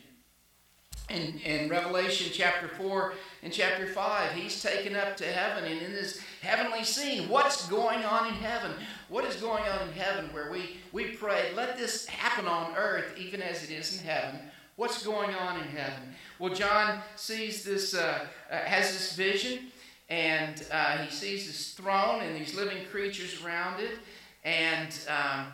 in, 1.11 1.39
in 1.41 1.71
Revelation 1.71 2.31
chapter 2.35 2.69
4 2.69 3.15
and 3.43 3.53
chapter 3.53 3.87
5, 3.87 4.33
he's 4.33 4.63
taken 4.63 4.95
up 4.95 5.17
to 5.17 5.25
heaven, 5.25 5.65
and 5.65 5.81
in 5.81 5.93
this 5.93 6.21
heavenly 6.43 6.85
scene, 6.85 7.29
what's 7.29 7.67
going 7.69 8.05
on 8.05 8.29
in 8.29 8.35
heaven? 8.35 8.73
What 9.09 9.25
is 9.25 9.37
going 9.37 9.65
on 9.65 9.89
in 9.89 9.95
heaven 9.95 10.29
where 10.33 10.51
we, 10.51 10.79
we 10.93 11.13
pray, 11.13 11.51
let 11.57 11.79
this 11.79 12.07
happen 12.07 12.47
on 12.47 12.75
earth 12.77 13.15
even 13.17 13.41
as 13.41 13.65
it 13.65 13.71
is 13.71 13.99
in 13.99 14.07
heaven? 14.07 14.41
What's 14.79 15.03
going 15.03 15.35
on 15.35 15.57
in 15.57 15.67
heaven? 15.71 16.15
Well, 16.39 16.55
John 16.55 17.01
sees 17.17 17.65
this, 17.65 17.95
uh, 17.95 18.27
uh, 18.49 18.59
has 18.59 18.93
this 18.93 19.17
vision, 19.17 19.73
and 20.09 20.65
uh, 20.71 20.99
he 20.99 21.11
sees 21.11 21.49
this 21.49 21.73
throne 21.73 22.23
and 22.23 22.37
these 22.37 22.55
living 22.55 22.87
creatures 22.89 23.43
around 23.43 23.81
it, 23.81 23.99
and 24.45 24.97
um, 25.09 25.47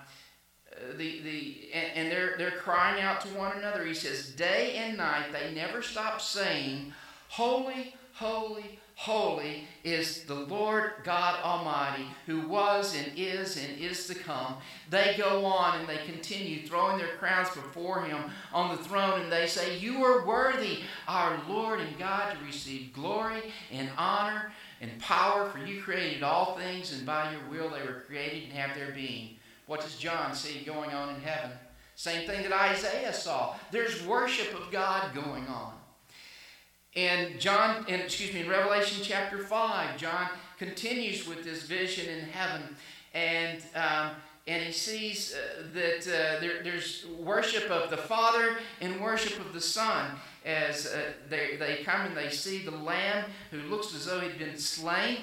the, 0.98 1.22
the, 1.22 1.70
and, 1.72 1.86
and 1.94 2.12
they're, 2.12 2.34
they're 2.36 2.50
crying 2.50 3.02
out 3.02 3.22
to 3.22 3.28
one 3.28 3.56
another. 3.56 3.86
He 3.86 3.94
says, 3.94 4.28
Day 4.28 4.74
and 4.74 4.98
night 4.98 5.32
they 5.32 5.54
never 5.54 5.80
stop 5.80 6.20
saying, 6.20 6.92
Holy, 7.28 7.94
holy, 8.12 8.78
holy 8.96 9.66
is 9.82 10.24
the 10.24 10.34
Lord 10.34 10.92
God 11.02 11.40
Almighty, 11.42 12.06
who 12.26 12.48
was 12.48 12.96
and 12.96 13.10
is 13.16 13.56
and 13.56 13.78
is 13.78 14.06
to 14.06 14.14
come. 14.14 14.56
They 14.88 15.14
go 15.18 15.44
on 15.44 15.78
and 15.78 15.88
they 15.88 15.98
continue 16.06 16.66
throwing 16.66 16.98
their 16.98 17.16
crowns 17.16 17.50
before 17.50 18.02
him 18.02 18.30
on 18.52 18.74
the 18.74 18.82
throne, 18.82 19.20
and 19.20 19.32
they 19.32 19.46
say, 19.46 19.78
You 19.78 20.04
are 20.04 20.24
worthy, 20.24 20.80
our 21.08 21.38
Lord 21.48 21.80
and 21.80 21.98
God, 21.98 22.36
to 22.36 22.44
receive 22.44 22.92
glory 22.92 23.42
and 23.72 23.90
honor 23.98 24.52
and 24.80 24.98
power, 25.00 25.48
for 25.50 25.58
you 25.58 25.82
created 25.82 26.22
all 26.22 26.56
things, 26.56 26.92
and 26.92 27.04
by 27.04 27.32
your 27.32 27.42
will 27.50 27.70
they 27.70 27.82
were 27.82 28.04
created 28.06 28.44
and 28.44 28.52
have 28.52 28.76
their 28.76 28.92
being. 28.92 29.36
What 29.66 29.80
does 29.80 29.96
John 29.96 30.34
see 30.34 30.64
going 30.64 30.90
on 30.90 31.14
in 31.14 31.20
heaven? 31.20 31.50
Same 31.96 32.26
thing 32.26 32.42
that 32.42 32.52
Isaiah 32.52 33.12
saw. 33.12 33.54
There's 33.70 34.04
worship 34.04 34.52
of 34.54 34.70
God 34.70 35.14
going 35.14 35.46
on. 35.46 35.74
And 36.96 37.40
John, 37.40 37.84
in, 37.88 38.00
excuse 38.00 38.32
me, 38.32 38.42
in 38.42 38.48
Revelation 38.48 39.02
chapter 39.02 39.38
5, 39.38 39.96
John 39.96 40.28
continues 40.58 41.26
with 41.26 41.42
this 41.42 41.64
vision 41.64 42.08
in 42.08 42.26
heaven. 42.26 42.62
And, 43.12 43.60
um, 43.74 44.10
and 44.46 44.62
he 44.62 44.72
sees 44.72 45.34
uh, 45.34 45.64
that 45.72 46.00
uh, 46.06 46.40
there, 46.40 46.62
there's 46.62 47.06
worship 47.18 47.70
of 47.70 47.90
the 47.90 47.96
Father 47.96 48.58
and 48.80 49.00
worship 49.00 49.40
of 49.40 49.52
the 49.52 49.60
Son 49.60 50.12
as 50.44 50.86
uh, 50.86 51.00
they, 51.28 51.56
they 51.56 51.82
come 51.84 52.06
and 52.06 52.16
they 52.16 52.28
see 52.28 52.58
the 52.58 52.70
Lamb 52.70 53.24
who 53.50 53.58
looks 53.62 53.94
as 53.94 54.06
though 54.06 54.20
he'd 54.20 54.38
been 54.38 54.58
slain 54.58 55.18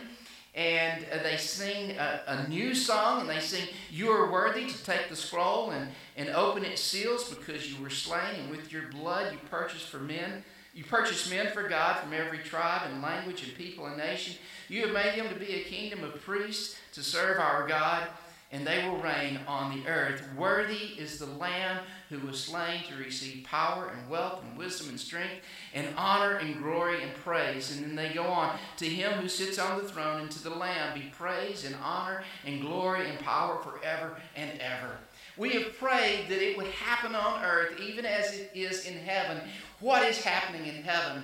and 0.54 1.06
uh, 1.13 1.24
they 1.24 1.38
sing 1.38 1.92
a, 1.92 2.22
a, 2.28 2.48
new 2.50 2.75
song 2.75 3.22
and 3.22 3.30
they 3.30 3.40
sing 3.40 3.66
you 3.90 4.10
are 4.10 4.30
worthy 4.30 4.66
to 4.66 4.84
take 4.84 5.08
the 5.08 5.16
scroll 5.16 5.72
and, 5.72 5.90
and 6.18 6.28
open 6.30 6.66
its 6.66 6.82
seals 6.82 7.30
because 7.30 7.72
you 7.72 7.82
were 7.82 7.90
slain 7.90 8.36
and 8.38 8.50
with 8.50 8.72
your 8.72 8.90
blood 8.90 9.32
you 9.32 9.40
purchased 9.50 9.88
for 9.88 10.00
men 10.00 10.44
you 10.74 10.84
purchased 10.84 11.30
men 11.30 11.48
for 11.51 11.68
god 11.68 11.98
from 12.00 12.13
every 12.13 12.40
tribe 12.40 12.84
and 12.90 13.01
language 13.01 13.44
and 13.44 13.56
people 13.56 13.86
and 13.86 13.98
nation 13.98 14.36
you 14.70 14.82
have 14.82 14.94
made 14.94 15.18
them 15.18 15.30
to 15.30 15.40
be 15.40 15.54
a 15.54 15.63
kingdom 15.63 16.04
of 16.04 16.22
priests 16.22 16.78
to 16.94 17.04
serve 17.04 17.40
our 17.40 17.68
god 17.68 18.08
and 18.51 18.68
they 18.68 18.86
will 18.88 18.98
reign 18.98 19.40
on 19.48 19.78
the 19.78 19.88
earth. 19.88 20.22
Worthy 20.36 20.94
is 20.98 21.18
the 21.18 21.25
Lamb 21.25 21.80
who 22.10 22.20
was 22.20 22.44
slain 22.44 22.84
to 22.90 22.96
receive 22.98 23.46
power 23.46 23.90
and 23.96 24.10
wealth 24.10 24.44
and 24.44 24.58
wisdom 24.58 24.90
and 24.90 25.00
strength 25.00 25.42
and 25.74 25.88
honor 25.96 26.36
and 26.36 26.62
glory 26.62 27.01
and 27.01 27.13
praise. 27.16 27.72
And 27.72 27.84
then 27.84 27.96
they 27.96 28.13
go 28.13 28.25
on 28.25 28.58
to 28.78 28.86
him 28.86 29.13
who 29.13 29.30
sits 29.30 29.58
on 29.58 29.82
the 29.82 29.88
throne 29.88 30.24
and 30.24 30.32
to 30.32 30.44
the 30.44 30.50
Lamb 30.50 30.94
be 30.94 31.12
praise 31.18 31.63
and 31.63 31.75
honor 31.82 32.24
and 32.46 32.62
glory 32.62 33.10
and 33.10 33.20
power 33.20 33.58
forever 33.63 34.18
and 34.36 34.60
ever. 34.60 34.98
We 35.38 35.52
have 35.52 35.78
prayed 35.78 36.26
that 36.30 36.42
it 36.42 36.58
would 36.58 36.68
happen 36.68 37.16
on 37.16 37.44
earth 37.44 37.80
even 37.80 38.06
as 38.06 38.34
it 38.38 38.52
is 38.54 38.86
in 38.86 38.98
heaven. 38.98 39.42
What 39.80 40.04
is 40.04 40.22
happening 40.22 40.68
in 40.68 40.84
heaven? 40.84 41.24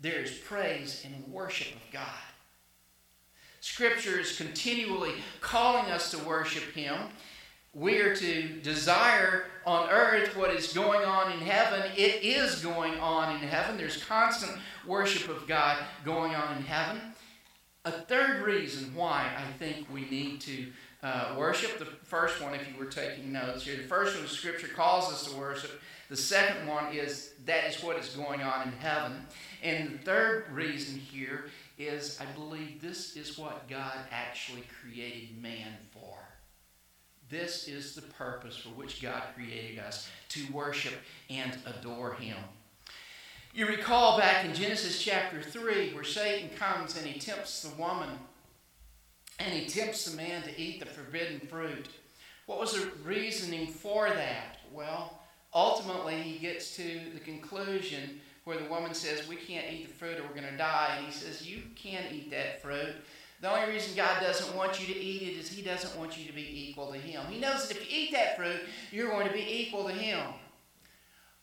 There 0.00 0.20
is 0.20 0.32
praise 0.32 1.04
and 1.04 1.32
worship 1.32 1.74
of 1.74 1.92
God. 1.92 2.02
Scripture 3.60 4.20
is 4.20 4.36
continually 4.36 5.14
calling 5.40 5.90
us 5.90 6.10
to 6.10 6.18
worship 6.18 6.74
Him. 6.74 6.96
We 7.72 7.98
are 8.00 8.14
to 8.14 8.60
desire 8.60 9.46
on 9.66 9.88
earth 9.88 10.36
what 10.36 10.50
is 10.50 10.72
going 10.72 11.04
on 11.04 11.32
in 11.32 11.38
heaven. 11.38 11.90
It 11.96 12.22
is 12.22 12.62
going 12.62 13.00
on 13.00 13.34
in 13.34 13.40
heaven. 13.40 13.76
There's 13.76 14.04
constant 14.04 14.52
worship 14.86 15.28
of 15.28 15.48
God 15.48 15.78
going 16.04 16.34
on 16.34 16.58
in 16.58 16.62
heaven. 16.62 17.00
A 17.86 17.90
third 17.90 18.42
reason 18.42 18.94
why 18.94 19.30
I 19.36 19.50
think 19.58 19.86
we 19.92 20.02
need 20.10 20.40
to 20.42 20.70
uh, 21.04 21.34
worship, 21.36 21.78
the 21.78 21.84
first 21.84 22.40
one, 22.40 22.54
if 22.54 22.66
you 22.66 22.78
were 22.78 22.90
taking 22.90 23.30
notes 23.30 23.64
here, 23.64 23.76
the 23.76 23.82
first 23.82 24.18
one, 24.18 24.26
Scripture 24.26 24.68
calls 24.68 25.12
us 25.12 25.30
to 25.30 25.36
worship. 25.36 25.82
The 26.08 26.16
second 26.16 26.66
one 26.66 26.94
is 26.94 27.34
that 27.44 27.66
is 27.66 27.82
what 27.82 27.98
is 27.98 28.08
going 28.08 28.40
on 28.40 28.68
in 28.68 28.72
heaven. 28.72 29.26
And 29.62 29.90
the 29.90 29.98
third 29.98 30.46
reason 30.50 30.98
here 30.98 31.46
is 31.78 32.18
I 32.20 32.24
believe 32.34 32.80
this 32.80 33.16
is 33.16 33.36
what 33.36 33.68
God 33.68 33.98
actually 34.10 34.64
created 34.80 35.40
man 35.42 35.72
for. 35.92 36.16
This 37.28 37.68
is 37.68 37.94
the 37.94 38.02
purpose 38.02 38.56
for 38.56 38.70
which 38.70 39.02
God 39.02 39.22
created 39.34 39.80
us 39.80 40.08
to 40.30 40.52
worship 40.52 40.94
and 41.28 41.58
adore 41.66 42.14
Him. 42.14 42.36
You 43.52 43.66
recall 43.66 44.18
back 44.18 44.44
in 44.44 44.54
Genesis 44.54 45.02
chapter 45.02 45.42
3 45.42 45.92
where 45.92 46.02
Satan 46.02 46.48
comes 46.56 46.96
and 46.96 47.06
he 47.06 47.20
tempts 47.20 47.62
the 47.62 47.74
woman 47.80 48.08
and 49.38 49.52
he 49.52 49.66
tempts 49.66 50.04
the 50.04 50.16
man 50.16 50.42
to 50.42 50.60
eat 50.60 50.80
the 50.80 50.86
forbidden 50.86 51.40
fruit. 51.40 51.88
What 52.46 52.60
was 52.60 52.72
the 52.72 52.90
reasoning 53.04 53.66
for 53.66 54.08
that? 54.08 54.58
Well, 54.72 55.18
ultimately 55.52 56.20
he 56.20 56.38
gets 56.38 56.76
to 56.76 57.00
the 57.12 57.20
conclusion 57.20 58.20
where 58.44 58.58
the 58.58 58.68
woman 58.68 58.94
says, 58.94 59.26
We 59.26 59.36
can't 59.36 59.66
eat 59.72 59.88
the 59.88 59.94
fruit 59.94 60.18
or 60.18 60.22
we're 60.22 60.40
going 60.40 60.50
to 60.50 60.56
die. 60.56 60.96
And 60.96 61.06
he 61.06 61.12
says, 61.12 61.48
You 61.48 61.62
can't 61.74 62.12
eat 62.12 62.30
that 62.30 62.62
fruit. 62.62 62.94
The 63.40 63.54
only 63.54 63.74
reason 63.74 63.94
God 63.94 64.20
doesn't 64.20 64.56
want 64.56 64.80
you 64.80 64.94
to 64.94 64.98
eat 64.98 65.22
it 65.22 65.38
is 65.38 65.50
He 65.50 65.60
doesn't 65.60 65.98
want 65.98 66.16
you 66.16 66.26
to 66.26 66.32
be 66.32 66.68
equal 66.68 66.92
to 66.92 66.98
Him. 66.98 67.26
He 67.28 67.38
knows 67.38 67.68
that 67.68 67.76
if 67.76 67.90
you 67.90 68.04
eat 68.04 68.12
that 68.12 68.38
fruit, 68.38 68.60
you're 68.90 69.10
going 69.10 69.26
to 69.26 69.32
be 69.34 69.46
equal 69.46 69.84
to 69.84 69.92
Him. 69.92 70.20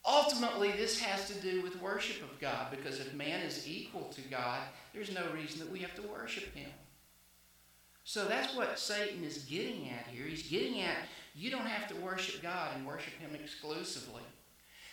Ultimately, 0.03 0.71
this 0.71 0.99
has 0.99 1.27
to 1.27 1.35
do 1.41 1.61
with 1.61 1.79
worship 1.79 2.23
of 2.23 2.39
God 2.39 2.71
because 2.71 2.99
if 2.99 3.13
man 3.13 3.41
is 3.41 3.67
equal 3.67 4.09
to 4.15 4.21
God, 4.21 4.61
there's 4.95 5.13
no 5.13 5.21
reason 5.31 5.59
that 5.59 5.71
we 5.71 5.77
have 5.79 5.93
to 5.93 6.01
worship 6.01 6.55
Him. 6.55 6.71
So 8.11 8.25
that's 8.25 8.53
what 8.53 8.77
Satan 8.77 9.23
is 9.23 9.37
getting 9.45 9.89
at 9.89 10.05
here. 10.07 10.25
He's 10.25 10.43
getting 10.43 10.81
at 10.81 10.97
you 11.33 11.49
don't 11.49 11.65
have 11.65 11.87
to 11.87 11.95
worship 12.01 12.43
God 12.43 12.75
and 12.75 12.85
worship 12.85 13.13
Him 13.21 13.33
exclusively. 13.33 14.23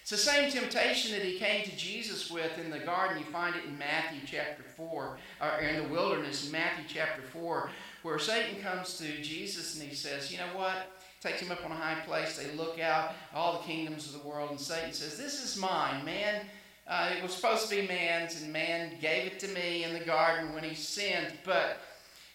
It's 0.02 0.10
the 0.10 0.16
same 0.16 0.48
temptation 0.52 1.10
that 1.10 1.26
he 1.26 1.36
came 1.36 1.64
to 1.64 1.76
Jesus 1.76 2.30
with 2.30 2.56
in 2.64 2.70
the 2.70 2.78
garden. 2.78 3.18
You 3.18 3.24
find 3.24 3.56
it 3.56 3.64
in 3.64 3.76
Matthew 3.76 4.20
chapter 4.24 4.62
4, 4.62 5.18
or 5.40 5.58
in 5.58 5.82
the 5.82 5.88
wilderness 5.88 6.46
in 6.46 6.52
Matthew 6.52 6.84
chapter 6.86 7.22
4, 7.22 7.70
where 8.04 8.20
Satan 8.20 8.62
comes 8.62 8.96
to 8.98 9.20
Jesus 9.20 9.74
and 9.74 9.88
he 9.88 9.96
says, 9.96 10.30
You 10.30 10.38
know 10.38 10.56
what? 10.56 11.00
Takes 11.20 11.40
him 11.40 11.50
up 11.50 11.64
on 11.64 11.72
a 11.72 11.74
high 11.74 11.98
place. 12.06 12.38
They 12.38 12.56
look 12.56 12.78
out, 12.78 13.14
all 13.34 13.54
the 13.54 13.64
kingdoms 13.64 14.06
of 14.06 14.22
the 14.22 14.28
world, 14.28 14.50
and 14.50 14.60
Satan 14.60 14.92
says, 14.92 15.18
This 15.18 15.44
is 15.44 15.60
mine. 15.60 16.04
Man, 16.04 16.42
uh, 16.86 17.10
it 17.16 17.20
was 17.20 17.34
supposed 17.34 17.68
to 17.68 17.74
be 17.74 17.88
man's, 17.88 18.40
and 18.40 18.52
man 18.52 18.92
gave 19.00 19.26
it 19.26 19.40
to 19.40 19.48
me 19.48 19.82
in 19.82 19.92
the 19.92 20.04
garden 20.04 20.54
when 20.54 20.62
he 20.62 20.76
sinned. 20.76 21.32
But 21.44 21.78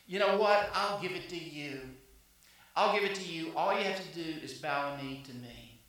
you 0.05 0.19
know 0.19 0.37
what? 0.37 0.69
I'll 0.73 1.01
give 1.01 1.13
it 1.13 1.29
to 1.29 1.37
you. 1.37 1.79
I'll 2.75 2.93
give 2.93 3.03
it 3.03 3.15
to 3.15 3.23
you. 3.23 3.51
All 3.55 3.77
you 3.77 3.83
have 3.83 4.01
to 4.01 4.23
do 4.23 4.39
is 4.43 4.53
bow 4.53 4.95
a 4.95 5.01
knee 5.01 5.23
to 5.27 5.33
me. 5.35 5.79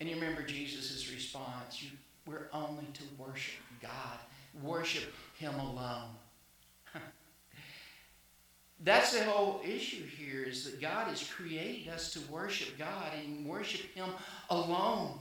And 0.00 0.08
you 0.08 0.16
remember 0.16 0.42
Jesus' 0.42 1.12
response. 1.12 1.82
You, 1.82 1.90
we're 2.26 2.48
only 2.52 2.86
to 2.94 3.02
worship 3.18 3.60
God, 3.80 4.18
worship 4.62 5.12
Him 5.36 5.54
alone. 5.54 6.10
That's 8.80 9.16
the 9.16 9.24
whole 9.24 9.60
issue 9.64 10.04
here 10.04 10.42
is 10.42 10.64
that 10.64 10.80
God 10.80 11.08
has 11.08 11.22
created 11.22 11.92
us 11.92 12.12
to 12.14 12.20
worship 12.32 12.78
God 12.78 13.12
and 13.24 13.46
worship 13.46 13.94
Him 13.94 14.08
alone. 14.50 15.18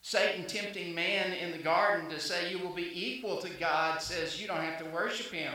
Satan 0.00 0.46
tempting 0.46 0.94
man 0.94 1.32
in 1.34 1.52
the 1.52 1.58
garden 1.58 2.08
to 2.10 2.18
say 2.18 2.50
you 2.50 2.58
will 2.58 2.74
be 2.74 2.90
equal 2.92 3.36
to 3.38 3.50
God 3.60 4.00
says 4.00 4.40
you 4.40 4.48
don't 4.48 4.62
have 4.62 4.78
to 4.78 4.86
worship 4.86 5.30
Him. 5.30 5.52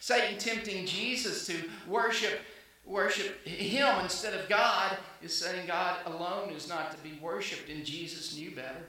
Satan 0.00 0.38
tempting 0.38 0.86
Jesus 0.86 1.46
to 1.46 1.56
worship 1.86 2.40
worship 2.88 3.46
him 3.46 3.94
instead 4.02 4.34
of 4.34 4.48
God 4.48 4.96
is 5.22 5.34
saying 5.34 5.66
God 5.66 5.96
alone 6.06 6.50
is 6.50 6.68
not 6.68 6.90
to 6.90 6.98
be 6.98 7.18
worshiped, 7.20 7.68
and 7.68 7.84
Jesus 7.84 8.36
knew 8.36 8.50
better. 8.50 8.86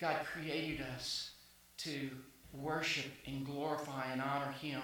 God 0.00 0.16
created 0.24 0.84
us 0.96 1.30
to 1.78 2.10
worship 2.52 3.10
and 3.26 3.46
glorify 3.46 4.06
and 4.10 4.20
honor 4.20 4.52
him. 4.60 4.82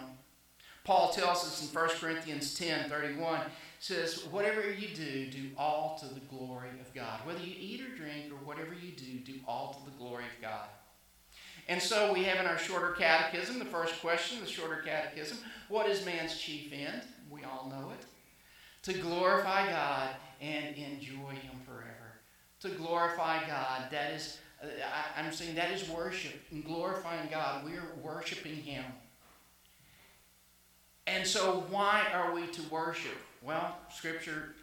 Paul 0.84 1.10
tells 1.10 1.44
us 1.44 1.60
in 1.60 1.74
1 1.76 1.88
Corinthians 2.00 2.54
10 2.54 2.88
31, 2.88 3.40
says, 3.80 4.24
Whatever 4.30 4.70
you 4.72 4.88
do, 4.94 5.26
do 5.26 5.50
all 5.58 5.98
to 6.00 6.14
the 6.14 6.20
glory 6.20 6.70
of 6.80 6.94
God. 6.94 7.20
Whether 7.26 7.40
you 7.40 7.54
eat 7.58 7.82
or 7.82 7.94
drink 7.96 8.32
or 8.32 8.36
whatever 8.46 8.72
you 8.72 8.92
do, 8.92 9.18
do 9.32 9.40
all 9.46 9.74
to 9.74 9.90
the 9.90 9.96
glory 9.98 10.24
of 10.24 10.40
God. 10.40 10.68
And 11.68 11.82
so 11.82 12.12
we 12.14 12.24
have 12.24 12.40
in 12.40 12.46
our 12.46 12.58
shorter 12.58 12.92
catechism, 12.92 13.58
the 13.58 13.64
first 13.66 14.00
question, 14.00 14.40
the 14.40 14.46
shorter 14.46 14.82
catechism, 14.84 15.38
what 15.68 15.86
is 15.88 16.04
man's 16.04 16.38
chief 16.38 16.72
end? 16.72 17.02
We 17.30 17.44
all 17.44 17.68
know 17.70 17.90
it. 17.90 18.06
To 18.84 18.98
glorify 18.98 19.68
God 19.68 20.08
and 20.40 20.74
enjoy 20.76 21.32
Him 21.32 21.60
forever. 21.66 22.14
To 22.60 22.70
glorify 22.70 23.46
God, 23.46 23.90
that 23.90 24.12
is, 24.12 24.38
uh, 24.62 24.66
I'm 25.14 25.30
saying 25.30 25.56
that 25.56 25.70
is 25.70 25.88
worship. 25.90 26.40
And 26.50 26.64
glorifying 26.64 27.28
God, 27.30 27.66
we 27.66 27.72
are 27.72 27.92
worshiping 28.02 28.56
Him. 28.56 28.84
And 31.06 31.26
so, 31.26 31.66
why 31.70 32.06
are 32.14 32.34
we 32.34 32.46
to 32.46 32.62
worship? 32.70 33.16
Well, 33.42 33.76
Scripture 33.94 34.54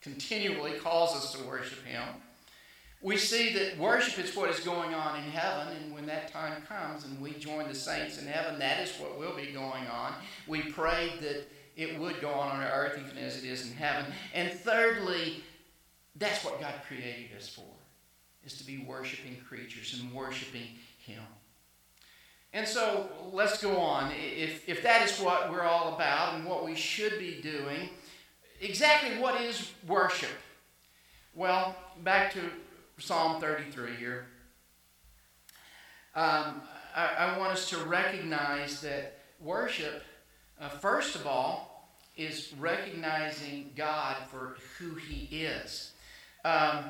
continually 0.00 0.78
calls 0.78 1.16
us 1.16 1.32
to 1.34 1.44
worship 1.44 1.84
Him 1.84 2.02
we 3.02 3.16
see 3.16 3.52
that 3.54 3.76
worship 3.78 4.24
is 4.24 4.34
what 4.36 4.48
is 4.48 4.60
going 4.60 4.94
on 4.94 5.16
in 5.16 5.24
heaven, 5.24 5.76
and 5.76 5.92
when 5.92 6.06
that 6.06 6.32
time 6.32 6.62
comes 6.62 7.04
and 7.04 7.20
we 7.20 7.32
join 7.32 7.68
the 7.68 7.74
saints 7.74 8.18
in 8.18 8.28
heaven, 8.28 8.60
that 8.60 8.78
is 8.78 8.96
what 9.00 9.18
will 9.18 9.34
be 9.34 9.46
going 9.46 9.86
on. 9.88 10.14
We 10.46 10.62
prayed 10.62 11.14
that 11.20 11.48
it 11.76 11.98
would 11.98 12.20
go 12.20 12.30
on 12.30 12.56
on 12.56 12.62
earth 12.62 13.00
even 13.04 13.18
as 13.18 13.42
it 13.42 13.44
is 13.44 13.66
in 13.68 13.74
heaven. 13.74 14.12
And 14.32 14.52
thirdly, 14.52 15.42
that's 16.14 16.44
what 16.44 16.60
God 16.60 16.74
created 16.86 17.36
us 17.36 17.48
for, 17.48 17.64
is 18.44 18.56
to 18.58 18.64
be 18.64 18.78
worshiping 18.78 19.36
creatures 19.48 20.00
and 20.00 20.12
worshiping 20.12 20.68
Him. 21.04 21.22
And 22.52 22.68
so 22.68 23.08
let's 23.32 23.60
go 23.60 23.78
on. 23.78 24.12
If, 24.12 24.68
if 24.68 24.82
that 24.84 25.08
is 25.08 25.18
what 25.18 25.50
we're 25.50 25.62
all 25.62 25.94
about 25.94 26.34
and 26.34 26.44
what 26.44 26.64
we 26.64 26.76
should 26.76 27.18
be 27.18 27.40
doing, 27.42 27.88
exactly 28.60 29.18
what 29.18 29.40
is 29.40 29.72
worship? 29.88 30.30
Well, 31.34 31.74
back 32.04 32.32
to 32.34 32.40
Psalm 33.02 33.40
33 33.40 33.96
here. 33.96 34.26
Um, 36.14 36.62
I, 36.94 37.08
I, 37.18 37.38
want 37.38 37.52
us 37.52 37.68
to 37.70 37.78
recognize 37.78 38.80
that 38.82 39.18
worship, 39.40 40.04
uh, 40.60 40.68
first 40.68 41.16
of 41.16 41.26
all, 41.26 41.90
is 42.16 42.52
recognizing 42.60 43.72
God 43.74 44.16
for 44.30 44.56
who 44.78 44.94
He 44.94 45.44
is. 45.44 45.92
Um, 46.44 46.84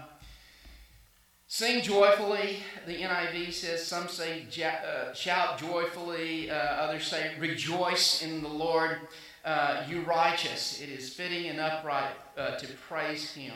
Sing 1.46 1.83
joyfully, 1.83 2.61
the 2.87 2.96
NIV 2.96 3.53
says. 3.53 3.87
Some 3.87 4.09
say 4.09 4.46
uh, 4.64 5.12
shout 5.12 5.59
joyfully. 5.59 6.51
Uh, 6.51 6.55
others 6.55 7.07
say 7.07 7.33
rejoice 7.38 8.22
in 8.22 8.42
the 8.42 8.48
Lord, 8.48 9.01
uh, 9.44 9.85
you 9.87 10.01
righteous. 10.01 10.81
It 10.81 10.88
is 10.88 11.12
fitting 11.12 11.48
and 11.48 11.61
upright 11.61 12.14
uh, 12.38 12.57
to 12.57 12.66
praise 12.88 13.33
Him. 13.33 13.53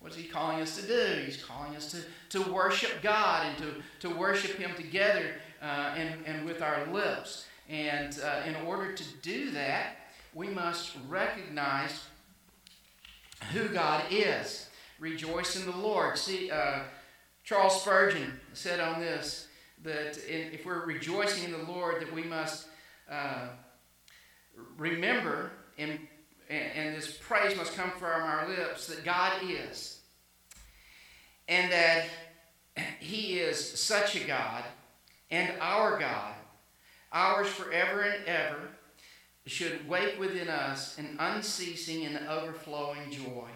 What 0.00 0.12
is 0.12 0.18
he 0.18 0.24
calling 0.24 0.60
us 0.60 0.76
to 0.76 0.86
do? 0.86 1.22
He's 1.24 1.42
calling 1.42 1.76
us 1.76 1.90
to, 1.92 2.38
to 2.38 2.50
worship 2.50 3.02
God 3.02 3.46
and 3.46 3.58
to, 3.58 4.08
to 4.08 4.14
worship 4.14 4.56
Him 4.56 4.74
together 4.74 5.34
uh, 5.62 5.94
and, 5.96 6.24
and 6.26 6.46
with 6.46 6.62
our 6.62 6.86
lips. 6.90 7.46
And 7.68 8.18
uh, 8.24 8.48
in 8.48 8.56
order 8.66 8.92
to 8.92 9.04
do 9.22 9.50
that, 9.52 9.96
we 10.34 10.48
must 10.48 10.96
recognize 11.06 12.06
who 13.52 13.68
God 13.68 14.04
is. 14.10 14.70
Rejoice 14.98 15.56
in 15.56 15.70
the 15.70 15.76
Lord. 15.76 16.16
See, 16.18 16.50
uh, 16.50 16.80
Charles 17.44 17.80
Spurgeon 17.80 18.40
said 18.54 18.80
on 18.80 19.00
this 19.00 19.48
that 19.82 20.18
if 20.26 20.64
we're 20.64 20.84
rejoicing 20.84 21.44
in 21.44 21.52
the 21.52 21.70
Lord, 21.70 22.00
that 22.00 22.12
we 22.12 22.22
must 22.22 22.66
uh, 23.10 23.48
remember 24.76 25.52
and 25.78 25.98
and, 26.50 26.64
and 26.74 26.96
this 26.96 27.16
praise 27.16 27.56
must 27.56 27.76
come 27.76 27.92
from 27.92 28.22
our 28.22 28.48
lips 28.48 28.88
that 28.88 29.04
God 29.04 29.32
is. 29.48 30.00
And 31.48 31.72
that 31.72 32.06
He 32.98 33.38
is 33.38 33.80
such 33.80 34.16
a 34.16 34.26
God 34.26 34.64
and 35.30 35.52
our 35.60 35.98
God, 35.98 36.34
ours 37.12 37.48
forever 37.48 38.02
and 38.02 38.26
ever, 38.26 38.68
should 39.46 39.88
wake 39.88 40.18
within 40.18 40.48
us 40.48 40.98
an 40.98 41.16
unceasing 41.18 42.04
and 42.04 42.28
overflowing 42.28 43.10
joy. 43.10 43.48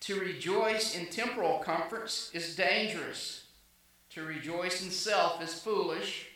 To 0.00 0.18
rejoice 0.18 0.96
in 0.96 1.06
temporal 1.06 1.58
comforts 1.58 2.30
is 2.32 2.56
dangerous. 2.56 3.44
To 4.10 4.22
rejoice 4.22 4.82
in 4.82 4.90
self 4.90 5.42
is 5.42 5.54
foolish. 5.54 6.28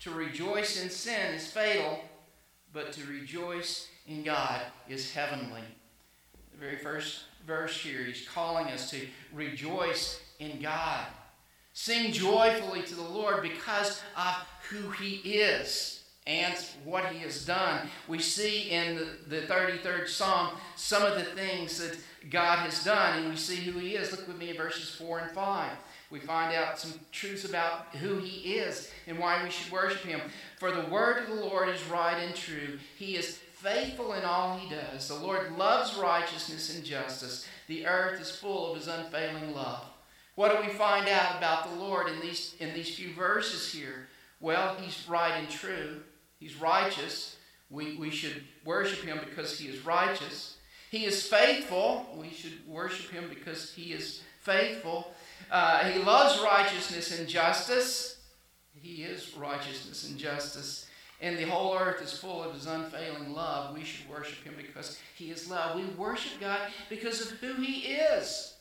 To 0.00 0.10
rejoice 0.10 0.82
in 0.82 0.90
sin 0.90 1.34
is 1.34 1.46
fatal. 1.46 2.00
But 2.72 2.92
to 2.92 3.04
rejoice 3.06 3.88
in 4.06 4.22
God 4.22 4.62
is 4.88 5.12
heavenly. 5.12 5.62
The 6.52 6.58
very 6.58 6.76
first 6.76 7.24
verse 7.46 7.76
here, 7.80 8.04
he's 8.04 8.28
calling 8.28 8.68
us 8.68 8.90
to 8.90 9.06
rejoice 9.32 10.20
in 10.38 10.60
God. 10.60 11.06
Sing 11.72 12.12
joyfully 12.12 12.82
to 12.82 12.94
the 12.94 13.02
Lord 13.02 13.42
because 13.42 14.02
of 14.16 14.34
who 14.68 14.90
he 14.90 15.16
is 15.16 16.04
and 16.26 16.54
what 16.84 17.06
he 17.06 17.18
has 17.20 17.44
done. 17.44 17.88
We 18.06 18.18
see 18.18 18.70
in 18.70 18.96
the, 18.96 19.36
the 19.36 19.46
33rd 19.46 20.08
Psalm 20.08 20.50
some 20.76 21.02
of 21.02 21.14
the 21.14 21.24
things 21.24 21.78
that 21.78 21.96
God 22.30 22.58
has 22.58 22.84
done, 22.84 23.20
and 23.20 23.30
we 23.30 23.36
see 23.36 23.56
who 23.56 23.78
he 23.78 23.96
is. 23.96 24.12
Look 24.12 24.28
with 24.28 24.38
me 24.38 24.50
at 24.50 24.56
verses 24.56 24.94
4 24.94 25.20
and 25.20 25.30
5 25.32 25.70
we 26.12 26.20
find 26.20 26.54
out 26.54 26.78
some 26.78 26.92
truths 27.10 27.46
about 27.46 27.86
who 27.96 28.18
he 28.18 28.56
is 28.56 28.90
and 29.06 29.18
why 29.18 29.42
we 29.42 29.48
should 29.48 29.72
worship 29.72 30.02
him. 30.02 30.20
For 30.58 30.70
the 30.70 30.86
word 30.88 31.22
of 31.22 31.28
the 31.28 31.42
Lord 31.42 31.70
is 31.70 31.82
right 31.88 32.22
and 32.22 32.34
true. 32.34 32.78
He 32.98 33.16
is 33.16 33.40
faithful 33.62 34.12
in 34.14 34.24
all 34.24 34.58
he 34.58 34.68
does. 34.68 35.08
The 35.08 35.14
Lord 35.14 35.56
loves 35.56 35.96
righteousness 35.96 36.74
and 36.74 36.84
justice. 36.84 37.46
The 37.68 37.86
earth 37.86 38.20
is 38.20 38.30
full 38.30 38.70
of 38.70 38.76
his 38.76 38.88
unfailing 38.88 39.54
love. 39.54 39.84
What 40.34 40.52
do 40.52 40.66
we 40.66 40.72
find 40.72 41.08
out 41.08 41.38
about 41.38 41.70
the 41.70 41.76
Lord 41.76 42.08
in 42.08 42.20
these, 42.20 42.54
in 42.58 42.74
these 42.74 42.96
few 42.96 43.12
verses 43.14 43.72
here? 43.72 44.08
Well, 44.40 44.74
he's 44.80 45.08
right 45.08 45.34
and 45.38 45.48
true. 45.48 46.00
He's 46.40 46.56
righteous. 46.56 47.36
We, 47.70 47.96
we 47.96 48.10
should 48.10 48.42
worship 48.64 49.04
him 49.04 49.20
because 49.24 49.58
he 49.58 49.68
is 49.68 49.84
righteous. 49.86 50.56
He 50.90 51.04
is 51.04 51.26
faithful. 51.26 52.06
We 52.18 52.30
should 52.30 52.66
worship 52.66 53.10
him 53.10 53.26
because 53.28 53.72
he 53.72 53.92
is 53.92 54.22
faithful. 54.40 55.12
Uh, 55.50 55.84
he 55.84 56.02
loves 56.02 56.42
righteousness 56.42 57.18
and 57.18 57.28
justice. 57.28 58.18
He 58.74 59.04
is 59.04 59.36
righteousness 59.36 60.08
and 60.08 60.18
justice 60.18 60.88
and 61.22 61.38
the 61.38 61.44
whole 61.44 61.78
earth 61.78 62.02
is 62.02 62.18
full 62.18 62.42
of 62.42 62.52
his 62.52 62.66
unfailing 62.66 63.32
love, 63.32 63.74
we 63.74 63.84
should 63.84 64.10
worship 64.10 64.42
him 64.42 64.54
because 64.56 64.98
he 65.14 65.30
is 65.30 65.48
love. 65.48 65.76
We 65.76 65.84
worship 65.84 66.40
God 66.40 66.58
because 66.90 67.20
of 67.22 67.38
who 67.38 67.54
he 67.54 67.92
is. 67.92 68.54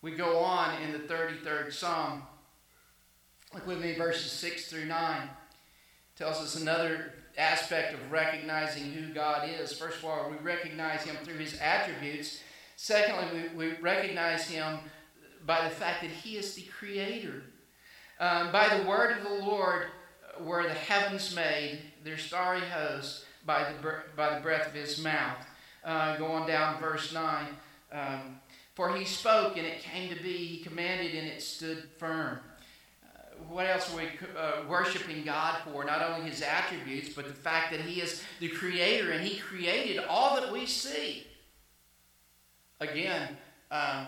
We 0.00 0.12
go 0.12 0.38
on 0.38 0.80
in 0.82 0.92
the 0.92 0.98
33rd 0.98 1.74
Psalm. 1.74 2.22
Look 3.52 3.66
with 3.66 3.80
me, 3.80 3.94
verses 3.96 4.32
6 4.32 4.70
through 4.70 4.86
9. 4.86 5.28
Tells 6.16 6.38
us 6.38 6.56
another 6.56 7.12
aspect 7.36 7.92
of 7.92 8.10
recognizing 8.10 8.84
who 8.92 9.12
God 9.12 9.46
is. 9.60 9.74
First 9.74 9.98
of 9.98 10.06
all, 10.06 10.30
we 10.30 10.38
recognize 10.38 11.02
Him 11.02 11.16
through 11.22 11.36
His 11.36 11.58
attributes. 11.60 12.40
Secondly, 12.76 13.50
we, 13.54 13.68
we 13.68 13.76
recognize 13.76 14.48
Him 14.48 14.78
by 15.44 15.64
the 15.64 15.74
fact 15.74 16.00
that 16.00 16.10
He 16.10 16.36
is 16.38 16.54
the 16.54 16.62
Creator. 16.62 17.42
Um, 18.20 18.52
by 18.52 18.76
the 18.76 18.86
word 18.86 19.16
of 19.16 19.24
the 19.24 19.44
Lord 19.44 19.86
were 20.40 20.62
the 20.62 20.74
heavens 20.74 21.34
made, 21.34 21.80
their 22.04 22.18
starry 22.18 22.60
host, 22.60 23.24
by 23.44 23.64
the, 23.64 23.94
by 24.14 24.34
the 24.34 24.40
breath 24.40 24.68
of 24.68 24.74
His 24.74 25.02
mouth. 25.02 25.38
Uh, 25.82 26.16
going 26.16 26.46
down 26.46 26.78
verse 26.78 27.12
9. 27.12 27.46
Um, 27.90 28.40
For 28.74 28.94
He 28.94 29.04
spoke, 29.04 29.56
and 29.56 29.66
it 29.66 29.80
came 29.80 30.14
to 30.14 30.22
be. 30.22 30.36
He 30.36 30.62
commanded, 30.62 31.14
and 31.14 31.26
it 31.26 31.42
stood 31.42 31.88
firm 31.98 32.38
what 33.48 33.66
else 33.66 33.92
are 33.92 33.96
we 33.96 34.04
uh, 34.36 34.68
worshiping 34.68 35.24
God 35.24 35.58
for? 35.64 35.84
Not 35.84 36.02
only 36.02 36.28
His 36.28 36.42
attributes, 36.42 37.10
but 37.10 37.26
the 37.26 37.34
fact 37.34 37.72
that 37.72 37.80
He 37.80 38.00
is 38.00 38.22
the 38.38 38.48
Creator 38.48 39.12
and 39.12 39.24
He 39.24 39.38
created 39.38 40.04
all 40.08 40.40
that 40.40 40.52
we 40.52 40.66
see. 40.66 41.26
Again, 42.80 43.36
um, 43.70 44.06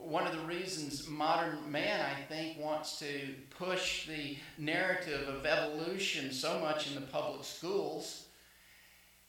one 0.00 0.26
of 0.26 0.32
the 0.32 0.46
reasons 0.46 1.08
modern 1.08 1.70
man, 1.70 2.04
I 2.04 2.22
think, 2.22 2.58
wants 2.58 2.98
to 3.00 3.34
push 3.50 4.06
the 4.06 4.36
narrative 4.56 5.28
of 5.28 5.44
evolution 5.44 6.32
so 6.32 6.58
much 6.60 6.88
in 6.88 6.94
the 6.94 7.06
public 7.06 7.44
schools 7.44 8.24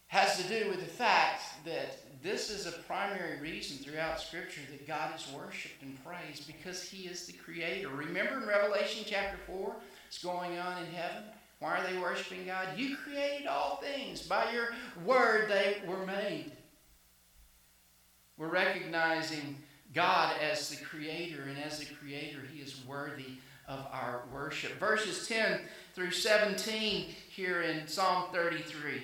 has 0.08 0.38
to 0.38 0.48
do 0.48 0.70
with 0.70 0.80
the 0.80 0.86
fact 0.86 1.44
that 1.66 2.00
this 2.24 2.50
is 2.50 2.66
a 2.66 2.72
primary 2.72 3.40
reason 3.40 3.78
throughout 3.78 4.20
Scripture 4.20 4.62
that 4.72 4.88
God 4.88 5.12
is 5.16 5.28
worshiped 5.32 5.84
and 5.84 5.98
praised 6.04 6.48
because 6.48 6.82
He 6.90 7.08
is 7.08 7.28
the 7.28 7.34
Creator. 7.34 7.90
Remember 7.90 8.42
in 8.42 8.48
Revelation 8.48 9.04
chapter 9.08 9.38
4, 9.46 9.56
what's 9.56 10.24
going 10.24 10.58
on 10.58 10.84
in 10.84 10.92
heaven? 10.92 11.24
Why 11.60 11.78
are 11.78 11.88
they 11.88 12.00
worshiping 12.00 12.46
God? 12.46 12.70
You 12.76 12.96
created 12.98 13.46
all 13.46 13.84
things. 13.84 14.24
By 14.24 14.52
your 14.52 14.70
word 15.06 15.48
they 15.50 15.78
were 15.88 16.06
made. 16.06 16.54
We're 18.38 18.48
recognizing 18.48 19.58
God 19.94 20.36
as 20.42 20.70
the 20.70 20.84
Creator, 20.84 21.44
and 21.48 21.58
as 21.58 21.80
the 21.80 21.94
Creator, 21.94 22.40
He 22.54 22.62
is 22.62 22.84
worthy 22.88 23.38
of 23.68 23.86
our 23.92 24.24
worship. 24.34 24.80
Verses 24.80 25.28
10 25.28 25.62
through 25.94 26.12
17 26.12 27.06
here 27.30 27.62
in 27.62 27.88
Psalm 27.88 28.26
33. 28.32 29.04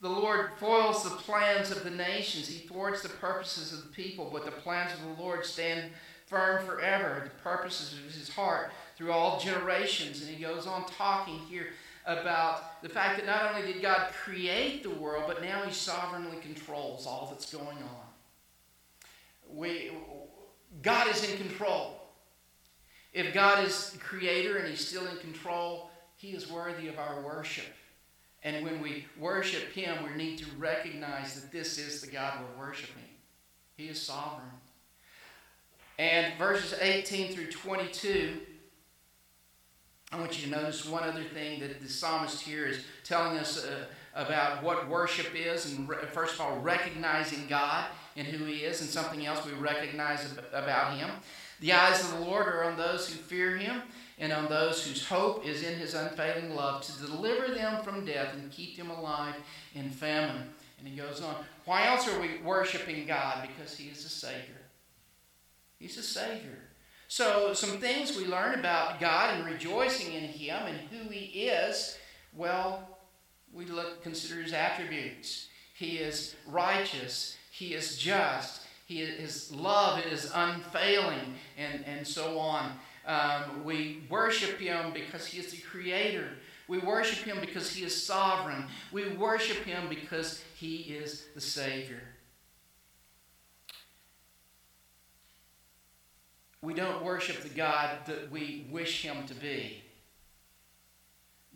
The 0.00 0.08
Lord 0.08 0.50
foils 0.58 1.02
the 1.02 1.16
plans 1.16 1.70
of 1.70 1.82
the 1.82 1.90
nations. 1.90 2.46
He 2.46 2.66
thwarts 2.66 3.02
the 3.02 3.08
purposes 3.08 3.72
of 3.72 3.84
the 3.84 3.88
people, 3.88 4.28
but 4.32 4.44
the 4.44 4.50
plans 4.50 4.92
of 4.92 5.00
the 5.00 5.22
Lord 5.22 5.44
stand 5.46 5.90
firm 6.26 6.64
forever. 6.66 7.22
The 7.24 7.42
purposes 7.42 7.98
of 7.98 8.14
his 8.14 8.28
heart 8.28 8.70
through 8.96 9.12
all 9.12 9.40
generations. 9.40 10.20
And 10.20 10.30
he 10.30 10.42
goes 10.42 10.66
on 10.66 10.84
talking 10.84 11.38
here 11.48 11.68
about 12.06 12.82
the 12.82 12.88
fact 12.88 13.18
that 13.18 13.26
not 13.26 13.54
only 13.54 13.72
did 13.72 13.80
God 13.80 14.12
create 14.12 14.82
the 14.82 14.90
world, 14.90 15.24
but 15.26 15.42
now 15.42 15.62
he 15.62 15.72
sovereignly 15.72 16.36
controls 16.38 17.06
all 17.06 17.28
that's 17.30 17.52
going 17.52 17.78
on. 17.78 18.03
We, 19.52 19.92
God 20.82 21.08
is 21.08 21.30
in 21.30 21.36
control. 21.36 22.00
If 23.12 23.32
God 23.32 23.64
is 23.64 23.90
the 23.90 23.98
creator 23.98 24.56
and 24.58 24.68
he's 24.68 24.86
still 24.86 25.06
in 25.06 25.16
control, 25.18 25.90
he 26.16 26.30
is 26.30 26.50
worthy 26.50 26.88
of 26.88 26.98
our 26.98 27.22
worship. 27.22 27.72
And 28.44 28.62
when 28.62 28.82
we 28.82 29.06
worship 29.18 29.72
Him, 29.72 29.96
we 30.04 30.22
need 30.22 30.38
to 30.38 30.46
recognize 30.58 31.40
that 31.40 31.50
this 31.50 31.78
is 31.78 32.02
the 32.02 32.06
God 32.06 32.38
we're 32.40 32.66
worshiping. 32.66 33.02
He 33.76 33.86
is 33.86 34.00
sovereign. 34.00 34.50
And 35.98 36.38
verses 36.38 36.78
18 36.78 37.34
through 37.34 37.50
22, 37.50 38.40
I 40.12 40.20
want 40.20 40.38
you 40.38 40.52
to 40.52 40.60
notice 40.60 40.84
one 40.84 41.04
other 41.04 41.24
thing 41.24 41.60
that 41.60 41.80
the 41.80 41.88
psalmist 41.88 42.42
here 42.42 42.66
is 42.66 42.84
telling 43.02 43.38
us 43.38 43.64
uh, 43.64 43.86
about 44.14 44.62
what 44.62 44.88
worship 44.88 45.34
is, 45.34 45.72
and 45.72 45.88
re- 45.88 45.96
first 46.12 46.34
of 46.34 46.42
all, 46.42 46.58
recognizing 46.58 47.46
God 47.48 47.86
and 48.16 48.26
who 48.26 48.44
He 48.44 48.58
is, 48.58 48.80
and 48.80 48.90
something 48.90 49.24
else 49.26 49.44
we 49.44 49.52
recognize 49.52 50.24
ab- 50.24 50.64
about 50.64 50.96
Him. 50.96 51.10
The 51.60 51.72
eyes 51.72 52.02
of 52.02 52.12
the 52.12 52.24
Lord 52.24 52.46
are 52.48 52.64
on 52.64 52.76
those 52.76 53.08
who 53.08 53.14
fear 53.14 53.56
Him 53.56 53.82
and 54.18 54.32
on 54.32 54.48
those 54.48 54.86
whose 54.86 55.06
hope 55.06 55.46
is 55.46 55.62
in 55.62 55.74
his 55.74 55.94
unfailing 55.94 56.54
love 56.54 56.82
to 56.82 57.06
deliver 57.06 57.52
them 57.52 57.82
from 57.82 58.04
death 58.04 58.34
and 58.34 58.50
keep 58.50 58.76
them 58.76 58.90
alive 58.90 59.34
in 59.74 59.90
famine. 59.90 60.48
And 60.78 60.86
he 60.86 60.96
goes 60.96 61.20
on, 61.20 61.34
why 61.64 61.86
else 61.86 62.08
are 62.08 62.20
we 62.20 62.38
worshiping 62.44 63.06
God? 63.06 63.48
Because 63.48 63.76
he 63.76 63.88
is 63.88 64.04
a 64.04 64.08
Savior. 64.08 64.62
He's 65.78 65.98
a 65.98 66.02
Savior. 66.02 66.58
So, 67.08 67.52
some 67.52 67.78
things 67.78 68.16
we 68.16 68.24
learn 68.24 68.58
about 68.58 68.98
God 68.98 69.34
and 69.34 69.46
rejoicing 69.46 70.14
in 70.14 70.24
him 70.24 70.66
and 70.66 70.78
who 70.90 71.10
he 71.10 71.48
is, 71.48 71.98
well, 72.34 72.98
we 73.52 73.66
look 73.66 74.02
consider 74.02 74.42
his 74.42 74.52
attributes. 74.52 75.48
He 75.74 75.98
is 75.98 76.34
righteous, 76.46 77.36
he 77.54 77.72
is 77.72 77.96
just, 77.96 78.62
he, 78.84 78.96
his 79.04 79.54
love 79.54 80.04
is 80.10 80.28
unfailing, 80.34 81.36
and, 81.56 81.84
and 81.86 82.04
so 82.04 82.36
on. 82.36 82.72
Um, 83.06 83.62
we 83.62 84.02
worship 84.10 84.58
him 84.58 84.92
because 84.92 85.24
he 85.24 85.38
is 85.38 85.52
the 85.52 85.60
creator. 85.60 86.30
We 86.66 86.78
worship 86.78 87.24
him 87.24 87.38
because 87.40 87.70
he 87.70 87.84
is 87.84 87.94
sovereign. 88.04 88.64
We 88.90 89.10
worship 89.10 89.58
him 89.58 89.88
because 89.88 90.42
he 90.56 90.78
is 90.78 91.26
the 91.36 91.40
Savior. 91.40 92.02
We 96.60 96.74
don't 96.74 97.04
worship 97.04 97.40
the 97.40 97.50
God 97.50 97.90
that 98.06 98.32
we 98.32 98.66
wish 98.68 99.02
him 99.02 99.28
to 99.28 99.34
be, 99.34 99.84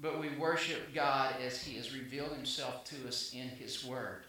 but 0.01 0.21
we 0.21 0.29
worship 0.37 0.95
God 0.95 1.35
as 1.45 1.61
he 1.61 1.77
has 1.77 1.93
revealed 1.93 2.31
himself 2.35 2.85
to 2.85 3.09
us 3.09 3.33
in 3.35 3.49
his 3.49 3.85
word. 3.85 4.23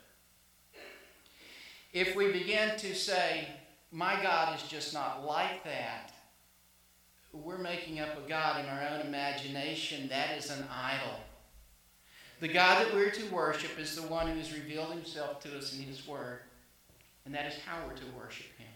If 1.94 2.16
we 2.16 2.32
begin 2.32 2.78
to 2.78 2.94
say, 2.94 3.48
My 3.92 4.22
God 4.22 4.56
is 4.56 4.68
just 4.68 4.94
not 4.94 5.26
like 5.26 5.64
that, 5.64 6.14
we're 7.34 7.58
making 7.58 8.00
up 8.00 8.18
a 8.18 8.28
God 8.28 8.64
in 8.64 8.70
our 8.70 8.82
own 8.90 9.06
imagination. 9.06 10.08
That 10.10 10.38
is 10.38 10.50
an 10.50 10.66
idol. 10.72 11.20
The 12.40 12.48
God 12.48 12.86
that 12.86 12.94
we're 12.94 13.12
to 13.12 13.26
worship 13.34 13.78
is 13.80 13.96
the 13.96 14.08
one 14.08 14.28
who 14.28 14.38
has 14.38 14.54
revealed 14.54 14.94
himself 14.94 15.42
to 15.44 15.58
us 15.58 15.78
in 15.78 15.84
his 15.84 16.08
word. 16.08 16.40
And 17.26 17.36
that 17.36 17.46
is 17.48 17.60
how 17.66 17.78
we're 17.86 17.96
to 17.96 18.06
worship 18.18 18.48
him. 18.58 18.68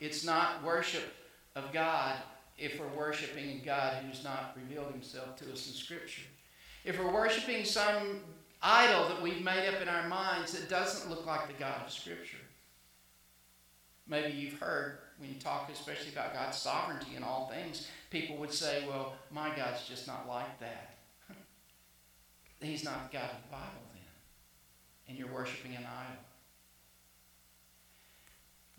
It's 0.00 0.24
not 0.24 0.64
worship 0.64 1.14
of 1.54 1.72
God 1.72 2.16
if 2.58 2.78
we're 2.78 2.98
worshiping 2.98 3.60
a 3.60 3.64
God 3.64 4.02
who's 4.04 4.24
not 4.24 4.56
revealed 4.56 4.92
himself 4.92 5.36
to 5.36 5.44
us 5.52 5.68
in 5.68 5.74
Scripture. 5.74 6.22
If 6.84 6.98
we're 6.98 7.12
worshiping 7.12 7.64
some 7.64 8.20
idol 8.62 9.08
that 9.08 9.20
we've 9.20 9.42
made 9.42 9.68
up 9.68 9.80
in 9.82 9.88
our 9.88 10.08
minds 10.08 10.52
that 10.52 10.68
doesn't 10.68 11.10
look 11.10 11.26
like 11.26 11.48
the 11.48 11.54
God 11.54 11.82
of 11.84 11.92
Scripture. 11.92 12.36
Maybe 14.06 14.32
you've 14.32 14.58
heard 14.58 14.98
when 15.22 15.30
you 15.30 15.38
talk 15.38 15.70
especially 15.72 16.10
about 16.12 16.34
God's 16.34 16.58
sovereignty 16.58 17.14
in 17.16 17.22
all 17.22 17.52
things, 17.54 17.88
people 18.10 18.36
would 18.38 18.52
say, 18.52 18.84
well, 18.88 19.14
my 19.30 19.54
God's 19.54 19.86
just 19.88 20.08
not 20.08 20.28
like 20.28 20.58
that. 20.58 20.96
He's 22.60 22.84
not 22.84 23.10
the 23.10 23.18
God 23.18 23.30
of 23.30 23.36
the 23.42 23.52
Bible 23.52 23.86
then. 23.92 24.02
And 25.08 25.16
you're 25.16 25.32
worshiping 25.32 25.76
an 25.76 25.84
idol. 25.84 26.24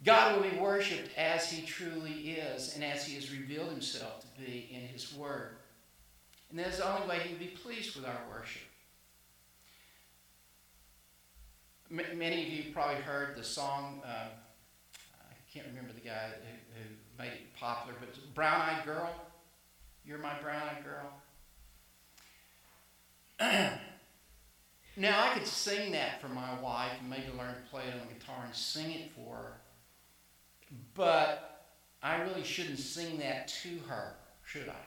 God 0.04 0.36
will 0.36 0.50
be 0.50 0.58
worshiped 0.58 1.18
as 1.18 1.50
he 1.50 1.66
truly 1.66 2.32
is 2.32 2.76
and 2.76 2.84
as 2.84 3.06
he 3.06 3.16
has 3.16 3.32
revealed 3.32 3.70
himself 3.70 4.20
to 4.22 4.42
be 4.42 4.70
in 4.70 4.82
his 4.82 5.14
word. 5.14 5.52
And 6.50 6.60
that's 6.60 6.80
the 6.80 6.94
only 6.94 7.08
way 7.08 7.20
he 7.20 7.32
will 7.34 7.40
be 7.40 7.48
pleased 7.48 7.96
with 7.96 8.06
our 8.06 8.20
worship. 8.30 8.64
M- 11.92 12.18
many 12.18 12.44
of 12.44 12.50
you 12.50 12.72
probably 12.74 13.02
heard 13.02 13.36
the 13.36 13.44
song. 13.44 14.02
Uh, 14.06 14.28
I 15.22 15.34
can't 15.54 15.68
remember 15.68 15.94
the 15.94 16.08
guy 16.08 16.30
who, 16.30 16.82
who 16.82 16.90
made 17.18 17.34
it 17.34 17.56
popular, 17.60 17.98
but 18.00 18.34
Brown 18.34 18.62
Eyed 18.62 18.86
Girl. 18.86 19.10
You're 20.06 20.18
my 20.18 20.40
brown 20.42 20.68
eyed 20.68 20.84
girl. 20.84 21.14
now, 24.98 25.24
I 25.24 25.34
could 25.34 25.48
sing 25.48 25.94
that 25.94 26.20
for 26.20 26.28
my 26.28 26.60
wife 26.60 26.92
and 27.00 27.10
maybe 27.10 27.28
learn 27.38 27.56
to 27.56 27.70
play 27.72 27.84
it 27.84 27.94
on 27.94 28.08
the 28.08 28.14
guitar 28.14 28.44
and 28.46 28.54
sing 28.54 28.92
it 28.92 29.12
for 29.16 29.36
her, 29.36 29.54
but 30.94 31.68
I 32.02 32.22
really 32.22 32.44
shouldn't 32.44 32.80
sing 32.80 33.18
that 33.20 33.48
to 33.64 33.80
her, 33.88 34.16
should 34.46 34.68
I? 34.68 34.84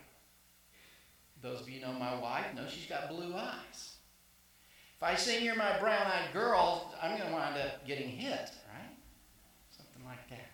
Those 1.40 1.60
of 1.60 1.68
you 1.70 1.80
know 1.80 1.92
my 1.92 2.18
wife 2.18 2.46
know 2.54 2.66
she's 2.68 2.88
got 2.88 3.08
blue 3.08 3.34
eyes. 3.34 3.95
If 4.96 5.02
I 5.02 5.14
sing 5.14 5.44
You're 5.44 5.56
My 5.56 5.78
Brown 5.78 6.06
Eyed 6.06 6.32
Girl, 6.32 6.94
I'm 7.02 7.18
going 7.18 7.28
to 7.28 7.34
wind 7.34 7.58
up 7.58 7.86
getting 7.86 8.08
hit, 8.08 8.50
right? 8.72 8.96
Something 9.70 10.02
like 10.06 10.26
that. 10.30 10.48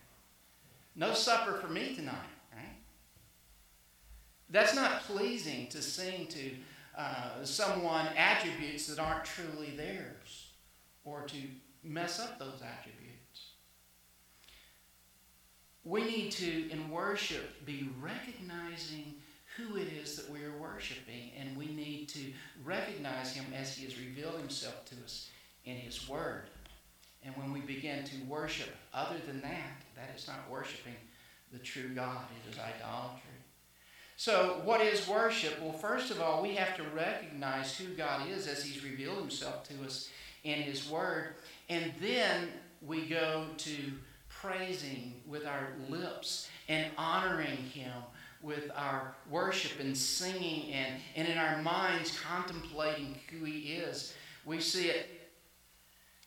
No 0.96 1.14
supper 1.14 1.58
for 1.58 1.68
me 1.68 1.94
tonight, 1.94 2.16
right? 2.52 2.74
That's 4.50 4.74
not 4.74 5.02
pleasing 5.04 5.68
to 5.68 5.80
sing 5.80 6.26
to 6.26 6.50
uh, 6.98 7.44
someone 7.44 8.08
attributes 8.16 8.88
that 8.88 8.98
aren't 8.98 9.24
truly 9.24 9.70
theirs 9.76 10.50
or 11.04 11.22
to 11.28 11.38
mess 11.84 12.18
up 12.18 12.40
those 12.40 12.62
attributes. 12.62 13.52
we 15.84 16.04
need 16.04 16.32
to, 16.32 16.68
in 16.70 16.90
worship, 16.90 17.64
be 17.64 17.88
recognizing 18.00 19.14
who 19.56 19.76
it 19.76 19.88
is 20.02 20.16
that 20.16 20.30
we 20.30 20.44
are 20.44 20.56
worshiping, 20.58 21.30
and 21.38 21.56
we 21.56 21.66
need 21.66 22.08
to 22.10 22.32
recognize 22.64 23.34
Him 23.34 23.46
as 23.54 23.76
He 23.76 23.84
has 23.84 23.98
revealed 23.98 24.38
Himself 24.38 24.84
to 24.86 24.94
us 25.04 25.28
in 25.64 25.76
His 25.76 26.08
Word. 26.08 26.44
And 27.24 27.36
when 27.36 27.52
we 27.52 27.60
begin 27.60 28.04
to 28.04 28.16
worship 28.28 28.74
other 28.92 29.18
than 29.26 29.40
that, 29.42 29.82
that 29.94 30.10
is 30.16 30.26
not 30.26 30.50
worshiping 30.50 30.96
the 31.52 31.58
true 31.58 31.90
God, 31.94 32.22
it 32.44 32.52
is 32.52 32.58
idolatry. 32.58 33.20
So, 34.16 34.60
what 34.64 34.80
is 34.80 35.08
worship? 35.08 35.60
Well, 35.60 35.72
first 35.72 36.10
of 36.10 36.20
all, 36.20 36.42
we 36.42 36.54
have 36.54 36.76
to 36.76 36.82
recognize 36.94 37.76
who 37.76 37.92
God 37.94 38.28
is 38.28 38.46
as 38.46 38.64
He's 38.64 38.84
revealed 38.84 39.18
Himself 39.18 39.68
to 39.68 39.84
us 39.84 40.08
in 40.44 40.60
His 40.60 40.88
Word. 40.88 41.34
And 41.68 41.92
then 42.00 42.48
we 42.80 43.06
go 43.06 43.46
to 43.58 43.76
praising 44.28 45.14
with 45.26 45.46
our 45.46 45.68
lips 45.88 46.48
and 46.68 46.86
honoring 46.96 47.56
Him 47.56 47.92
with 48.42 48.70
our 48.76 49.14
worship 49.30 49.80
and 49.80 49.96
singing 49.96 50.72
and, 50.72 51.00
and 51.16 51.28
in 51.28 51.38
our 51.38 51.62
minds 51.62 52.18
contemplating 52.20 53.16
who 53.30 53.44
He 53.44 53.74
is. 53.74 54.14
We 54.44 54.60
see 54.60 54.88
it 54.88 55.08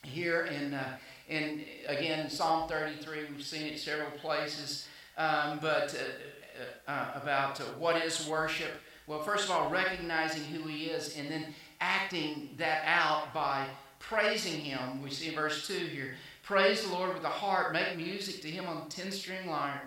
here 0.04 0.46
in, 0.46 0.74
uh, 0.74 0.98
in 1.28 1.64
again, 1.88 2.20
in 2.22 2.30
Psalm 2.30 2.70
33. 2.70 3.26
We've 3.36 3.44
seen 3.44 3.68
it 3.68 3.80
several 3.80 4.12
places. 4.12 4.88
Um, 5.18 5.60
but 5.62 5.96
uh, 5.96 6.92
uh, 6.92 7.12
about 7.16 7.60
uh, 7.60 7.66
what 7.80 8.02
is 8.04 8.28
worship. 8.28 8.72
Well, 9.08 9.22
first 9.22 9.46
of 9.46 9.52
all, 9.52 9.70
recognizing 9.70 10.44
who 10.44 10.68
He 10.68 10.86
is 10.86 11.18
and 11.18 11.30
then 11.30 11.54
acting 11.82 12.50
that 12.58 12.84
out 12.86 13.34
by 13.34 13.68
praising 14.00 14.62
Him. 14.62 15.02
We 15.02 15.10
see 15.10 15.34
verse 15.34 15.68
2 15.68 15.74
here 15.74 16.16
Praise 16.44 16.84
the 16.84 16.94
Lord 16.94 17.14
with 17.14 17.24
the 17.24 17.30
heart, 17.30 17.74
make 17.74 17.98
music 17.98 18.42
to 18.44 18.50
Him 18.50 18.68
on 18.68 18.84
the 18.84 18.90
10 18.90 19.12
string 19.12 19.50
lyre. 19.50 19.82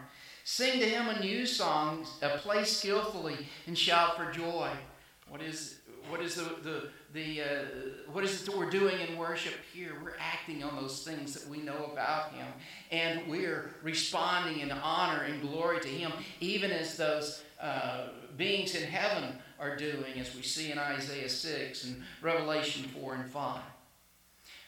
Sing 0.51 0.81
to 0.81 0.87
Him 0.87 1.09
a 1.09 1.21
new 1.21 1.45
song, 1.45 2.07
play 2.39 2.65
skillfully, 2.65 3.37
and 3.67 3.77
shout 3.77 4.17
for 4.17 4.33
joy. 4.33 4.71
What 5.29 5.43
is, 5.43 5.81
what 6.09 6.23
is 6.23 6.37
the, 6.37 6.45
the, 6.63 6.89
the 7.13 7.43
uh, 7.43 7.65
what 8.11 8.25
is 8.25 8.41
it 8.41 8.47
that 8.47 8.57
we're 8.57 8.71
doing 8.71 8.99
in 8.99 9.19
worship 9.19 9.53
here? 9.75 9.93
We're 10.03 10.17
acting 10.19 10.65
on 10.65 10.75
those 10.75 11.05
things 11.05 11.35
that 11.35 11.47
we 11.51 11.59
know 11.59 11.91
about 11.93 12.33
Him, 12.33 12.47
and 12.91 13.29
we're 13.29 13.75
responding 13.83 14.61
in 14.61 14.71
honor 14.73 15.25
and 15.25 15.43
glory 15.43 15.81
to 15.81 15.89
Him, 15.89 16.13
even 16.41 16.71
as 16.71 16.97
those 16.97 17.43
uh, 17.61 18.07
beings 18.39 18.75
in 18.75 18.85
heaven 18.85 19.35
are 19.61 19.77
doing, 19.77 20.19
as 20.19 20.35
we 20.35 20.41
see 20.41 20.73
in 20.73 20.79
Isaiah 20.79 21.29
6 21.29 21.85
and 21.85 22.03
Revelation 22.23 22.85
4 22.85 23.17
and 23.17 23.31
5. 23.31 23.61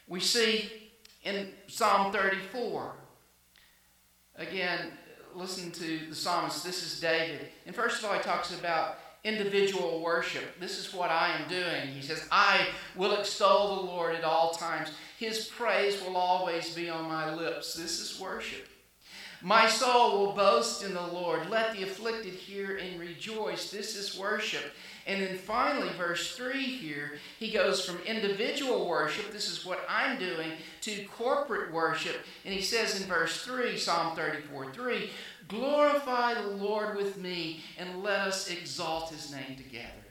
We 0.08 0.20
see 0.20 0.90
in 1.24 1.48
Psalm 1.68 2.12
34, 2.12 2.92
again, 4.36 4.92
listen 5.34 5.70
to 5.72 6.06
the 6.08 6.14
psalmist. 6.14 6.64
This 6.64 6.82
is 6.82 7.00
David. 7.00 7.48
And 7.66 7.74
first 7.74 7.98
of 7.98 8.08
all, 8.08 8.16
he 8.16 8.22
talks 8.22 8.52
about 8.58 8.98
individual 9.24 10.00
worship. 10.00 10.58
This 10.58 10.78
is 10.78 10.94
what 10.94 11.10
I 11.10 11.36
am 11.36 11.48
doing. 11.48 11.88
He 11.94 12.02
says, 12.02 12.26
I 12.32 12.66
will 12.96 13.18
extol 13.18 13.76
the 13.76 13.82
Lord 13.82 14.14
at 14.14 14.24
all 14.24 14.52
times. 14.52 14.90
His 15.18 15.46
praise 15.46 16.02
will 16.02 16.16
always 16.16 16.74
be 16.74 16.88
on 16.88 17.04
my 17.04 17.34
lips. 17.34 17.74
This 17.74 18.00
is 18.00 18.18
worship. 18.18 18.66
My 19.42 19.68
soul 19.68 20.18
will 20.18 20.32
boast 20.32 20.84
in 20.84 20.92
the 20.92 21.06
Lord. 21.06 21.48
Let 21.48 21.74
the 21.74 21.82
afflicted 21.82 22.34
hear 22.34 22.76
and 22.76 23.00
rejoice. 23.00 23.70
This 23.70 23.96
is 23.96 24.18
worship. 24.18 24.72
And 25.06 25.22
then 25.22 25.38
finally, 25.38 25.88
verse 25.96 26.36
3 26.36 26.62
here, 26.62 27.12
he 27.38 27.50
goes 27.50 27.84
from 27.84 27.98
individual 28.06 28.86
worship, 28.86 29.32
this 29.32 29.50
is 29.50 29.64
what 29.64 29.80
I'm 29.88 30.18
doing, 30.18 30.52
to 30.82 31.04
corporate 31.04 31.72
worship. 31.72 32.16
And 32.44 32.52
he 32.52 32.60
says 32.60 33.00
in 33.00 33.08
verse 33.08 33.42
3, 33.42 33.78
Psalm 33.78 34.14
34 34.14 34.72
3, 34.72 35.10
Glorify 35.48 36.34
the 36.34 36.48
Lord 36.48 36.96
with 36.96 37.16
me 37.16 37.62
and 37.78 38.02
let 38.02 38.20
us 38.20 38.50
exalt 38.50 39.10
his 39.10 39.32
name 39.32 39.56
together. 39.56 40.09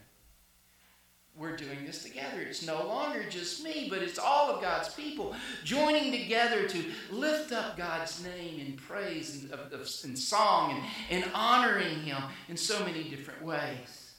We're 1.40 1.56
doing 1.56 1.86
this 1.86 2.04
together. 2.04 2.42
It's 2.42 2.68
no 2.68 2.86
longer 2.86 3.24
just 3.30 3.64
me, 3.64 3.88
but 3.90 4.04
it's 4.04 4.20
all 4.20 4.50
of 4.50 4.62
God's 4.62 4.94
people 4.94 5.34
joining 5.64 6.12
together 6.12 6.68
to 6.68 6.84
lift 7.12 7.54
up 7.54 7.78
God's 7.78 8.22
name 8.22 8.60
in 8.60 8.74
praise 8.74 9.44
and, 9.44 9.54
of, 9.54 9.72
of, 9.72 9.80
in 10.04 10.18
song 10.18 10.84
and, 11.10 11.24
and 11.24 11.32
honoring 11.34 12.02
him 12.02 12.22
in 12.50 12.58
so 12.58 12.84
many 12.84 13.06
different 13.06 13.42
ways. 13.42 14.16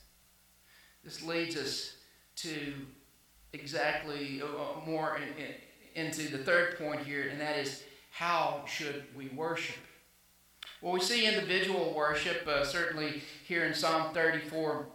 This 1.04 1.22
leads 1.22 1.59
us 1.59 1.96
to 2.37 2.72
exactly 3.52 4.40
uh, 4.40 4.46
uh 4.46 4.87
more 4.87 5.18
in, 5.18 6.04
in, 6.04 6.06
into 6.06 6.35
the 6.35 6.42
third 6.42 6.78
point 6.78 7.00
here, 7.00 7.28
and 7.28 7.38
that 7.38 7.59
is 7.59 7.83
how 8.12 8.62
should 8.66 9.04
we 9.14 9.28
worship? 9.28 9.76
Well, 10.80 10.94
we 10.94 11.00
see 11.00 11.26
individual 11.26 11.92
worship, 11.94 12.48
uh, 12.48 12.64
certainly 12.64 13.22
here 13.46 13.66
in 13.66 13.74
Psalm 13.74 14.14
34, 14.14 14.87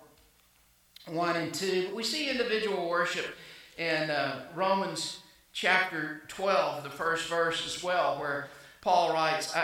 1 1.07 1.35
and 1.35 1.53
2. 1.53 1.85
But 1.87 1.95
we 1.95 2.03
see 2.03 2.29
individual 2.29 2.89
worship 2.89 3.35
in 3.77 4.09
uh, 4.09 4.45
Romans 4.55 5.19
chapter 5.53 6.21
12, 6.27 6.83
the 6.83 6.89
first 6.89 7.29
verse 7.29 7.65
as 7.65 7.83
well, 7.83 8.19
where 8.19 8.49
Paul 8.81 9.13
writes, 9.13 9.55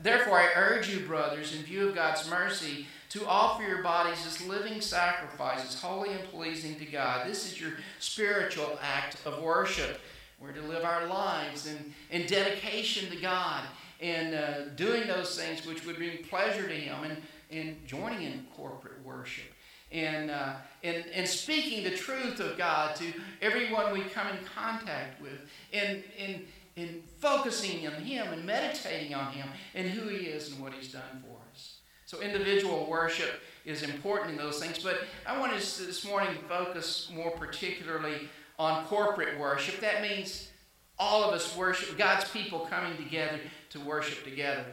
Therefore 0.00 0.38
I 0.38 0.50
urge 0.54 0.88
you, 0.88 1.00
brothers, 1.00 1.54
in 1.54 1.62
view 1.62 1.88
of 1.88 1.94
God's 1.94 2.28
mercy, 2.30 2.86
to 3.10 3.26
offer 3.26 3.62
your 3.62 3.82
bodies 3.82 4.26
as 4.26 4.46
living 4.46 4.80
sacrifices, 4.80 5.80
holy 5.80 6.12
and 6.12 6.22
pleasing 6.24 6.78
to 6.78 6.84
God. 6.84 7.26
This 7.26 7.50
is 7.50 7.60
your 7.60 7.72
spiritual 7.98 8.78
act 8.82 9.16
of 9.24 9.42
worship. 9.42 10.00
We're 10.40 10.52
to 10.52 10.62
live 10.62 10.84
our 10.84 11.06
lives 11.06 11.66
in, 11.66 11.94
in 12.10 12.26
dedication 12.26 13.10
to 13.10 13.16
God 13.16 13.62
and 14.00 14.34
uh, 14.34 14.68
doing 14.76 15.08
those 15.08 15.38
things 15.38 15.66
which 15.66 15.84
would 15.84 15.96
bring 15.96 16.18
pleasure 16.24 16.68
to 16.68 16.74
Him 16.74 17.04
and, 17.04 17.16
and 17.50 17.86
joining 17.86 18.22
in 18.22 18.46
corporate 18.54 19.04
worship. 19.04 19.52
And, 19.90 20.30
uh, 20.30 20.54
and, 20.82 21.04
and 21.14 21.26
speaking 21.26 21.82
the 21.82 21.96
truth 21.96 22.40
of 22.40 22.58
God 22.58 22.94
to 22.96 23.12
everyone 23.40 23.92
we 23.92 24.02
come 24.02 24.26
in 24.28 24.44
contact 24.44 25.20
with, 25.22 25.40
and, 25.72 26.02
and, 26.18 26.44
and 26.76 27.02
focusing 27.18 27.86
on 27.86 27.94
Him 27.94 28.32
and 28.32 28.44
meditating 28.44 29.14
on 29.14 29.32
Him 29.32 29.48
and 29.74 29.88
who 29.88 30.08
He 30.08 30.26
is 30.26 30.52
and 30.52 30.62
what 30.62 30.74
He's 30.74 30.92
done 30.92 31.22
for 31.22 31.36
us. 31.52 31.78
So, 32.04 32.20
individual 32.20 32.86
worship 32.88 33.40
is 33.64 33.82
important 33.82 34.30
in 34.30 34.36
those 34.36 34.58
things, 34.58 34.78
but 34.82 35.00
I 35.26 35.38
want 35.38 35.52
us 35.52 35.78
this 35.78 36.06
morning 36.06 36.34
to 36.34 36.42
focus 36.42 37.10
more 37.14 37.30
particularly 37.32 38.28
on 38.58 38.86
corporate 38.86 39.38
worship. 39.38 39.80
That 39.80 40.02
means 40.02 40.50
all 40.98 41.22
of 41.22 41.34
us 41.34 41.56
worship, 41.56 41.96
God's 41.96 42.28
people 42.30 42.60
coming 42.60 42.96
together 42.96 43.38
to 43.70 43.80
worship 43.80 44.24
together. 44.24 44.64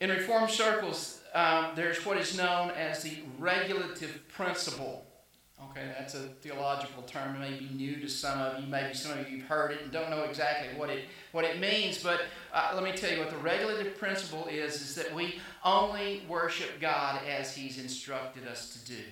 In 0.00 0.10
Reformed 0.10 0.50
circles, 0.50 1.20
um, 1.34 1.70
there's 1.74 2.04
what 2.04 2.18
is 2.18 2.36
known 2.36 2.70
as 2.70 3.02
the 3.02 3.18
regulative 3.38 4.22
principle. 4.28 5.06
Okay, 5.70 5.88
that's 5.96 6.14
a 6.14 6.26
theological 6.40 7.02
term, 7.04 7.36
it 7.36 7.38
may 7.38 7.58
be 7.58 7.68
new 7.72 7.96
to 8.00 8.08
some 8.08 8.40
of 8.40 8.60
you. 8.60 8.66
Maybe 8.66 8.94
some 8.94 9.18
of 9.18 9.30
you 9.30 9.38
have 9.38 9.46
heard 9.46 9.70
it 9.70 9.82
and 9.82 9.92
don't 9.92 10.10
know 10.10 10.24
exactly 10.24 10.76
what 10.76 10.90
it, 10.90 11.04
what 11.30 11.44
it 11.44 11.60
means. 11.60 12.02
But 12.02 12.22
uh, 12.52 12.72
let 12.74 12.82
me 12.82 12.92
tell 12.92 13.12
you 13.12 13.20
what 13.20 13.30
the 13.30 13.36
regulative 13.36 13.96
principle 13.96 14.46
is: 14.50 14.74
is 14.82 14.94
that 14.96 15.14
we 15.14 15.40
only 15.64 16.22
worship 16.28 16.80
God 16.80 17.20
as 17.28 17.54
He's 17.54 17.78
instructed 17.78 18.46
us 18.46 18.72
to 18.72 18.92
do. 18.92 19.02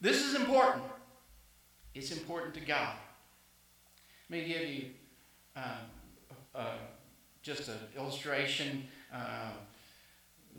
This 0.00 0.24
is 0.24 0.34
important. 0.34 0.84
It's 1.94 2.10
important 2.10 2.54
to 2.54 2.60
God. 2.60 2.94
Let 4.28 4.40
me 4.40 4.46
give 4.46 4.68
you 4.68 4.84
um, 5.56 5.62
uh, 6.54 6.76
just 7.42 7.68
an 7.68 7.78
illustration. 7.96 8.86
Uh, 9.14 9.50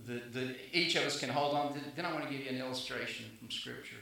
the, 0.06 0.22
the, 0.32 0.56
each 0.72 0.96
of 0.96 1.04
us 1.04 1.20
can 1.20 1.30
hold 1.30 1.56
on. 1.56 1.74
To, 1.74 1.80
then 1.96 2.06
I 2.06 2.14
want 2.14 2.26
to 2.26 2.32
give 2.32 2.46
you 2.46 2.50
an 2.50 2.58
illustration 2.58 3.26
from 3.40 3.52
Scripture. 3.52 3.98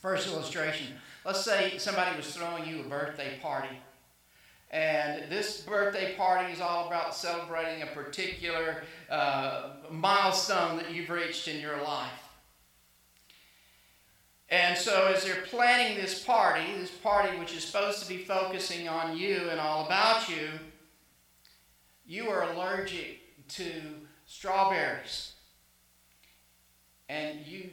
First 0.00 0.28
illustration. 0.28 0.94
Let's 1.24 1.44
say 1.44 1.76
somebody 1.78 2.16
was 2.16 2.34
throwing 2.34 2.68
you 2.68 2.80
a 2.80 2.84
birthday 2.84 3.38
party. 3.42 3.76
And 4.70 5.30
this 5.30 5.62
birthday 5.62 6.14
party 6.14 6.52
is 6.52 6.60
all 6.60 6.86
about 6.86 7.14
celebrating 7.14 7.82
a 7.82 7.86
particular 7.86 8.82
uh, 9.10 9.70
milestone 9.90 10.76
that 10.76 10.92
you've 10.92 11.08
reached 11.08 11.48
in 11.48 11.60
your 11.60 11.82
life. 11.82 12.10
And 14.50 14.78
so, 14.78 15.12
as 15.14 15.24
they're 15.24 15.42
planning 15.46 15.98
this 15.98 16.24
party, 16.24 16.64
this 16.78 16.90
party 16.90 17.38
which 17.38 17.54
is 17.54 17.64
supposed 17.64 18.02
to 18.02 18.08
be 18.08 18.24
focusing 18.24 18.88
on 18.88 19.16
you 19.16 19.48
and 19.50 19.60
all 19.60 19.84
about 19.84 20.28
you, 20.28 20.48
you 22.06 22.28
are 22.30 22.50
allergic 22.52 23.20
to 23.48 23.70
strawberries. 24.28 25.32
And 27.08 27.44
you, 27.46 27.70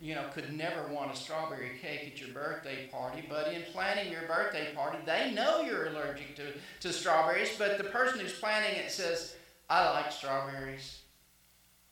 you 0.00 0.14
know, 0.14 0.26
could 0.34 0.52
never 0.52 0.86
want 0.92 1.12
a 1.12 1.16
strawberry 1.16 1.70
cake 1.80 2.12
at 2.12 2.20
your 2.20 2.28
birthday 2.28 2.86
party, 2.92 3.24
but 3.28 3.52
in 3.52 3.62
planning 3.72 4.12
your 4.12 4.22
birthday 4.22 4.72
party, 4.74 4.98
they 5.06 5.32
know 5.32 5.62
you're 5.62 5.86
allergic 5.86 6.36
to, 6.36 6.52
to 6.80 6.92
strawberries, 6.92 7.56
but 7.58 7.78
the 7.78 7.84
person 7.84 8.20
who's 8.20 8.38
planning 8.38 8.76
it 8.76 8.92
says, 8.92 9.34
I 9.68 9.90
like 9.90 10.12
strawberries. 10.12 11.00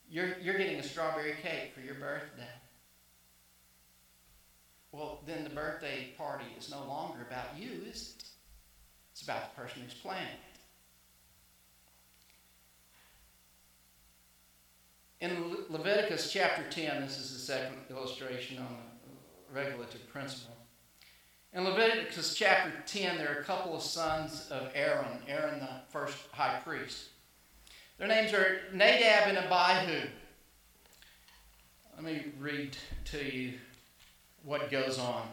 You're, 0.08 0.36
you're 0.40 0.58
getting 0.58 0.78
a 0.78 0.84
strawberry 0.84 1.34
cake 1.42 1.72
for 1.74 1.80
your 1.80 1.94
birthday. 1.94 2.44
Well, 4.92 5.22
then 5.26 5.42
the 5.42 5.50
birthday 5.50 6.08
party 6.16 6.46
is 6.58 6.70
no 6.70 6.84
longer 6.86 7.26
about 7.28 7.58
you, 7.58 7.70
is 7.90 8.14
it? 8.16 8.24
It's 9.12 9.22
about 9.22 9.54
the 9.54 9.62
person 9.62 9.82
who's 9.82 9.94
planning 9.94 10.28
In 15.20 15.56
Leviticus 15.70 16.30
chapter 16.30 16.62
10, 16.68 17.00
this 17.00 17.18
is 17.18 17.32
the 17.32 17.38
second 17.38 17.78
illustration 17.88 18.58
on 18.58 18.68
the 18.68 19.58
regulative 19.58 20.06
principle. 20.08 20.54
In 21.54 21.64
Leviticus 21.64 22.34
chapter 22.34 22.70
10, 22.84 23.16
there 23.16 23.34
are 23.34 23.40
a 23.40 23.44
couple 23.44 23.74
of 23.74 23.80
sons 23.80 24.46
of 24.50 24.70
Aaron, 24.74 25.18
Aaron 25.26 25.58
the 25.60 25.68
first 25.88 26.18
high 26.32 26.60
priest. 26.62 27.08
Their 27.96 28.08
names 28.08 28.34
are 28.34 28.60
Nadab 28.74 29.28
and 29.28 29.38
Abihu. 29.38 30.06
Let 31.94 32.04
me 32.04 32.26
read 32.38 32.76
to 33.06 33.24
you 33.24 33.54
what 34.44 34.70
goes 34.70 34.98
on. 34.98 35.26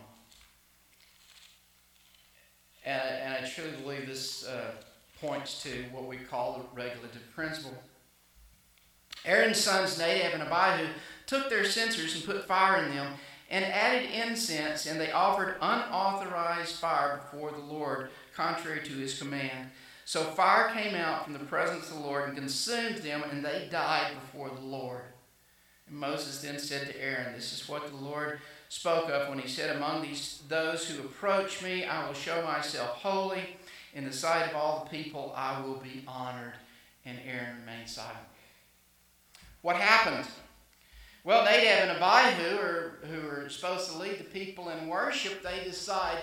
And, 2.86 3.34
I 3.34 3.50
truly 3.50 3.72
believe 3.82 4.08
this 4.08 4.48
uh, 4.48 4.72
points 5.22 5.62
to 5.64 5.84
what 5.92 6.08
we 6.08 6.18
call 6.18 6.58
the 6.58 6.82
regulative 6.82 7.30
principle. 7.36 7.78
Aaron's 9.26 9.60
sons, 9.60 9.98
Nadab 9.98 10.34
and 10.34 10.44
Abihu, 10.44 10.88
took 11.26 11.50
their 11.50 11.66
censers 11.66 12.16
and 12.16 12.24
put 12.24 12.48
fire 12.48 12.84
in 12.84 12.96
them 12.96 13.14
and 13.50 13.64
added 13.66 14.10
incense, 14.10 14.86
and 14.86 15.00
they 15.00 15.12
offered 15.12 15.56
unauthorized 15.62 16.76
fire 16.76 17.22
before 17.22 17.52
the 17.52 17.58
Lord, 17.58 18.10
contrary 18.36 18.82
to 18.84 18.94
his 18.94 19.18
command. 19.18 19.70
So 20.06 20.24
fire 20.24 20.72
came 20.74 20.96
out 20.96 21.24
from 21.24 21.34
the 21.34 21.40
presence 21.40 21.90
of 21.90 21.98
the 21.98 22.04
Lord 22.04 22.28
and 22.28 22.38
consumed 22.38 22.98
them, 22.98 23.24
and 23.30 23.46
they 23.46 23.68
died 23.72 24.12
before 24.20 24.50
the 24.50 24.66
Lord. 24.66 25.04
And 25.88 25.98
Moses 25.98 26.42
then 26.42 26.60
said 26.60 26.88
to 26.88 27.02
Aaron, 27.02 27.34
This 27.34 27.54
is 27.54 27.70
what 27.70 27.88
the 27.88 27.96
Lord 27.96 28.40
spoke 28.70 29.10
of 29.10 29.30
when 29.30 29.40
he 29.40 29.48
said, 29.48 29.76
Among 29.76 30.02
these 30.02 30.42
those 30.50 30.88
who 30.88 31.04
approach 31.04 31.62
me, 31.62 31.86
I 31.86 32.08
will 32.08 32.16
show 32.16 32.44
myself 32.44 32.90
holy. 33.02 33.58
In 33.94 34.06
the 34.06 34.14
sight 34.14 34.50
of 34.50 34.56
all 34.56 34.84
the 34.84 34.98
people, 34.98 35.32
I 35.38 35.62
will 35.62 35.76
be 35.76 36.04
honored. 36.08 36.54
And 37.06 37.20
Aaron 37.28 37.60
remained 37.60 37.88
silent. 37.88 38.18
What 39.64 39.78
happened? 39.78 40.28
Well, 41.24 41.46
Nadab 41.46 41.90
and 41.90 42.04
Abihu, 42.04 42.58
are, 42.58 43.00
who 43.10 43.28
are 43.30 43.50
supposed 43.50 43.90
to 43.90 43.98
lead 43.98 44.20
the 44.20 44.26
people 44.26 44.70
in 44.70 44.88
worship, 44.88 45.42
they 45.42 45.64
decide, 45.64 46.20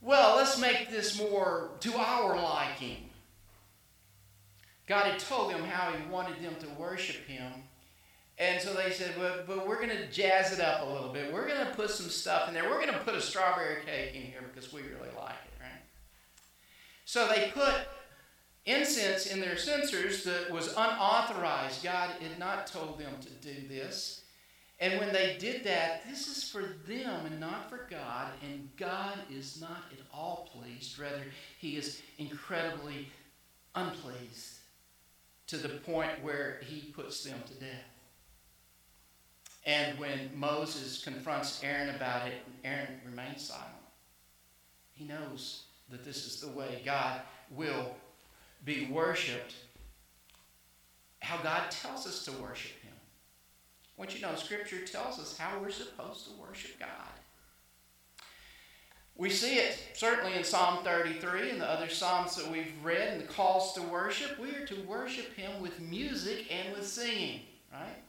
well, 0.00 0.36
let's 0.36 0.58
make 0.58 0.90
this 0.90 1.18
more 1.18 1.72
to 1.80 1.94
our 1.94 2.34
liking. 2.34 3.10
God 4.86 5.04
had 5.04 5.18
told 5.18 5.52
them 5.52 5.64
how 5.64 5.92
He 5.92 6.10
wanted 6.10 6.42
them 6.42 6.56
to 6.60 6.80
worship 6.80 7.26
Him. 7.26 7.52
And 8.38 8.60
so 8.60 8.72
they 8.72 8.90
said, 8.90 9.12
well, 9.18 9.40
but 9.46 9.68
we're 9.68 9.76
going 9.76 9.96
to 9.96 10.10
jazz 10.10 10.50
it 10.52 10.60
up 10.60 10.88
a 10.88 10.90
little 10.90 11.12
bit. 11.12 11.30
We're 11.30 11.46
going 11.46 11.66
to 11.66 11.72
put 11.74 11.90
some 11.90 12.08
stuff 12.08 12.48
in 12.48 12.54
there. 12.54 12.64
We're 12.64 12.80
going 12.80 12.92
to 12.92 12.98
put 13.00 13.14
a 13.14 13.20
strawberry 13.20 13.82
cake 13.84 14.14
in 14.14 14.22
here 14.22 14.42
because 14.52 14.72
we 14.72 14.80
really 14.80 15.12
like 15.14 15.36
it, 15.44 15.60
right? 15.60 15.82
So 17.04 17.28
they 17.28 17.50
put 17.54 17.74
incense 18.66 19.26
in 19.26 19.40
their 19.40 19.56
censers 19.56 20.24
that 20.24 20.50
was 20.50 20.72
unauthorized. 20.72 21.82
God 21.82 22.10
had 22.20 22.38
not 22.38 22.66
told 22.66 22.98
them 22.98 23.12
to 23.20 23.30
do 23.30 23.68
this. 23.68 24.22
And 24.80 24.98
when 24.98 25.12
they 25.12 25.36
did 25.38 25.64
that, 25.64 26.02
this 26.08 26.26
is 26.26 26.50
for 26.50 26.62
them 26.86 27.26
and 27.26 27.38
not 27.38 27.70
for 27.70 27.86
God. 27.90 28.32
And 28.42 28.68
God 28.76 29.18
is 29.30 29.60
not 29.60 29.84
at 29.92 30.04
all 30.12 30.50
pleased. 30.52 30.98
Rather, 30.98 31.24
He 31.58 31.76
is 31.76 32.02
incredibly 32.18 33.08
unpleased 33.74 34.58
to 35.46 35.56
the 35.56 35.68
point 35.68 36.22
where 36.22 36.60
He 36.64 36.92
puts 36.92 37.22
them 37.22 37.40
to 37.46 37.54
death. 37.54 37.84
And 39.66 39.98
when 39.98 40.30
Moses 40.34 41.02
confronts 41.02 41.62
Aaron 41.62 41.94
about 41.94 42.28
it, 42.28 42.34
Aaron 42.64 43.00
remains 43.06 43.42
silent. 43.42 43.70
He 44.92 45.04
knows 45.04 45.64
that 45.90 46.04
this 46.04 46.26
is 46.26 46.40
the 46.40 46.48
way 46.48 46.82
God 46.84 47.22
will 47.50 47.94
be 48.64 48.86
worshiped, 48.90 49.54
how 51.20 51.36
God 51.38 51.70
tells 51.70 52.06
us 52.06 52.24
to 52.24 52.32
worship 52.32 52.72
Him. 52.82 52.92
Want 53.96 54.14
you 54.14 54.22
know, 54.22 54.34
Scripture 54.34 54.80
tells 54.80 55.18
us 55.18 55.36
how 55.36 55.58
we're 55.60 55.70
supposed 55.70 56.26
to 56.26 56.32
worship 56.40 56.78
God. 56.78 56.88
We 59.16 59.30
see 59.30 59.56
it 59.56 59.78
certainly 59.94 60.36
in 60.36 60.42
Psalm 60.42 60.82
33 60.82 61.50
and 61.50 61.60
the 61.60 61.70
other 61.70 61.88
Psalms 61.88 62.34
that 62.34 62.50
we've 62.50 62.72
read 62.82 63.12
and 63.12 63.20
the 63.20 63.32
calls 63.32 63.72
to 63.74 63.82
worship. 63.82 64.40
We 64.40 64.50
are 64.56 64.66
to 64.66 64.80
worship 64.82 65.34
Him 65.34 65.62
with 65.62 65.80
music 65.80 66.52
and 66.52 66.74
with 66.74 66.86
singing, 66.86 67.42
right? 67.72 68.02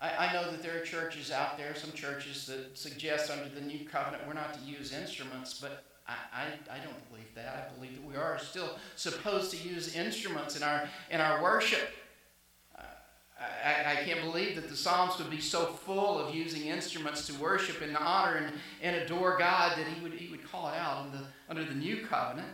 I, 0.00 0.28
I 0.28 0.32
know 0.32 0.50
that 0.50 0.62
there 0.62 0.80
are 0.80 0.84
churches 0.84 1.32
out 1.32 1.58
there, 1.58 1.74
some 1.74 1.92
churches 1.92 2.46
that 2.46 2.78
suggest 2.78 3.30
under 3.30 3.48
the 3.48 3.60
new 3.60 3.84
covenant 3.84 4.26
we're 4.28 4.34
not 4.34 4.54
to 4.54 4.60
use 4.60 4.92
instruments, 4.92 5.58
but 5.60 5.84
I, 6.06 6.44
I, 6.70 6.78
don't 6.78 7.10
believe 7.10 7.34
that. 7.34 7.70
I 7.72 7.74
believe 7.74 7.94
that 7.94 8.06
we 8.06 8.16
are 8.16 8.38
still 8.38 8.78
supposed 8.94 9.50
to 9.52 9.68
use 9.68 9.96
instruments 9.96 10.54
in 10.56 10.62
our, 10.62 10.86
in 11.10 11.20
our 11.20 11.42
worship. 11.42 11.88
I, 13.64 13.92
I, 13.92 14.04
can't 14.04 14.20
believe 14.20 14.54
that 14.56 14.68
the 14.68 14.76
Psalms 14.76 15.18
would 15.18 15.30
be 15.30 15.40
so 15.40 15.66
full 15.66 16.18
of 16.18 16.34
using 16.34 16.66
instruments 16.66 17.26
to 17.26 17.34
worship 17.34 17.82
and 17.82 17.96
honor 17.96 18.36
and, 18.36 18.54
and 18.82 18.96
adore 18.96 19.38
God 19.38 19.76
that 19.76 19.86
he 19.86 20.02
would, 20.02 20.12
he 20.12 20.30
would 20.30 20.48
call 20.50 20.68
it 20.68 20.76
out 20.76 21.10
the, 21.12 21.20
under 21.48 21.64
the 21.64 21.74
new 21.74 22.06
covenant. 22.06 22.48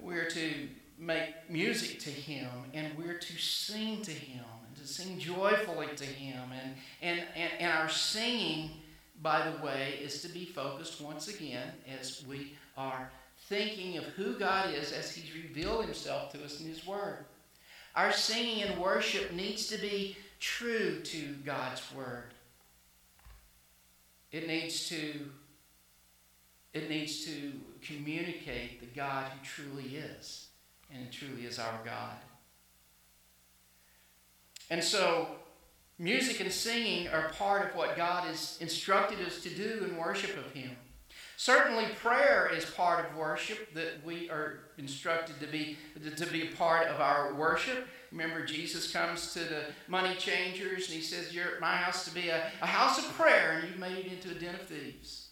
We're 0.00 0.28
to 0.30 0.68
make 0.98 1.48
music 1.48 1.98
to 2.00 2.10
Him 2.10 2.48
and 2.72 2.96
we're 2.98 3.18
to 3.18 3.38
sing 3.38 4.02
to 4.02 4.10
Him 4.10 4.44
and 4.66 4.76
to 4.76 4.86
sing 4.86 5.18
joyfully 5.18 5.88
to 5.96 6.04
Him. 6.04 6.50
And, 6.52 6.74
and, 7.00 7.26
and, 7.34 7.50
and 7.60 7.72
our 7.72 7.88
singing 7.88 8.70
by 9.24 9.50
the 9.50 9.64
way, 9.64 9.98
is 10.02 10.20
to 10.20 10.28
be 10.28 10.44
focused 10.44 11.00
once 11.00 11.28
again 11.28 11.72
as 11.98 12.22
we 12.28 12.52
are 12.76 13.10
thinking 13.48 13.96
of 13.96 14.04
who 14.04 14.38
God 14.38 14.74
is 14.74 14.92
as 14.92 15.10
He's 15.10 15.34
revealed 15.34 15.86
Himself 15.86 16.30
to 16.32 16.44
us 16.44 16.60
in 16.60 16.66
His 16.66 16.86
Word. 16.86 17.24
Our 17.96 18.12
singing 18.12 18.62
and 18.62 18.78
worship 18.78 19.32
needs 19.32 19.66
to 19.68 19.78
be 19.78 20.18
true 20.40 21.00
to 21.00 21.34
God's 21.42 21.82
Word. 21.96 22.34
It 24.30 24.46
needs 24.46 24.88
to 24.90 25.30
it 26.74 26.90
needs 26.90 27.24
to 27.24 27.52
communicate 27.80 28.80
the 28.80 28.86
God 28.94 29.30
who 29.30 29.44
truly 29.44 29.96
is 29.96 30.48
and 30.92 31.10
truly 31.10 31.46
is 31.46 31.58
our 31.58 31.78
God. 31.82 32.16
And 34.68 34.82
so 34.82 35.28
Music 35.98 36.40
and 36.40 36.50
singing 36.50 37.06
are 37.08 37.28
part 37.38 37.68
of 37.68 37.76
what 37.76 37.96
God 37.96 38.24
has 38.24 38.58
instructed 38.60 39.20
us 39.24 39.40
to 39.42 39.48
do 39.48 39.86
in 39.88 39.96
worship 39.96 40.36
of 40.36 40.50
Him. 40.52 40.76
Certainly, 41.36 41.86
prayer 42.00 42.50
is 42.52 42.64
part 42.64 43.04
of 43.04 43.16
worship 43.16 43.72
that 43.74 44.04
we 44.04 44.28
are 44.28 44.70
instructed 44.76 45.38
to 45.40 45.46
be 45.46 45.76
to 46.16 46.26
be 46.26 46.48
a 46.48 46.56
part 46.56 46.88
of 46.88 47.00
our 47.00 47.34
worship. 47.34 47.86
Remember, 48.10 48.44
Jesus 48.44 48.92
comes 48.92 49.32
to 49.34 49.40
the 49.40 49.62
money 49.88 50.14
changers 50.16 50.86
and 50.86 50.96
he 50.96 51.00
says, 51.00 51.32
"You're 51.32 51.54
at 51.54 51.60
my 51.60 51.76
house 51.76 52.04
to 52.06 52.14
be 52.14 52.28
a, 52.28 52.50
a 52.60 52.66
house 52.66 52.98
of 52.98 53.12
prayer, 53.14 53.58
and 53.58 53.68
you've 53.68 53.78
made 53.78 54.06
it 54.06 54.12
into 54.12 54.30
a 54.30 54.34
den 54.34 54.54
of 54.54 54.62
thieves." 54.62 55.28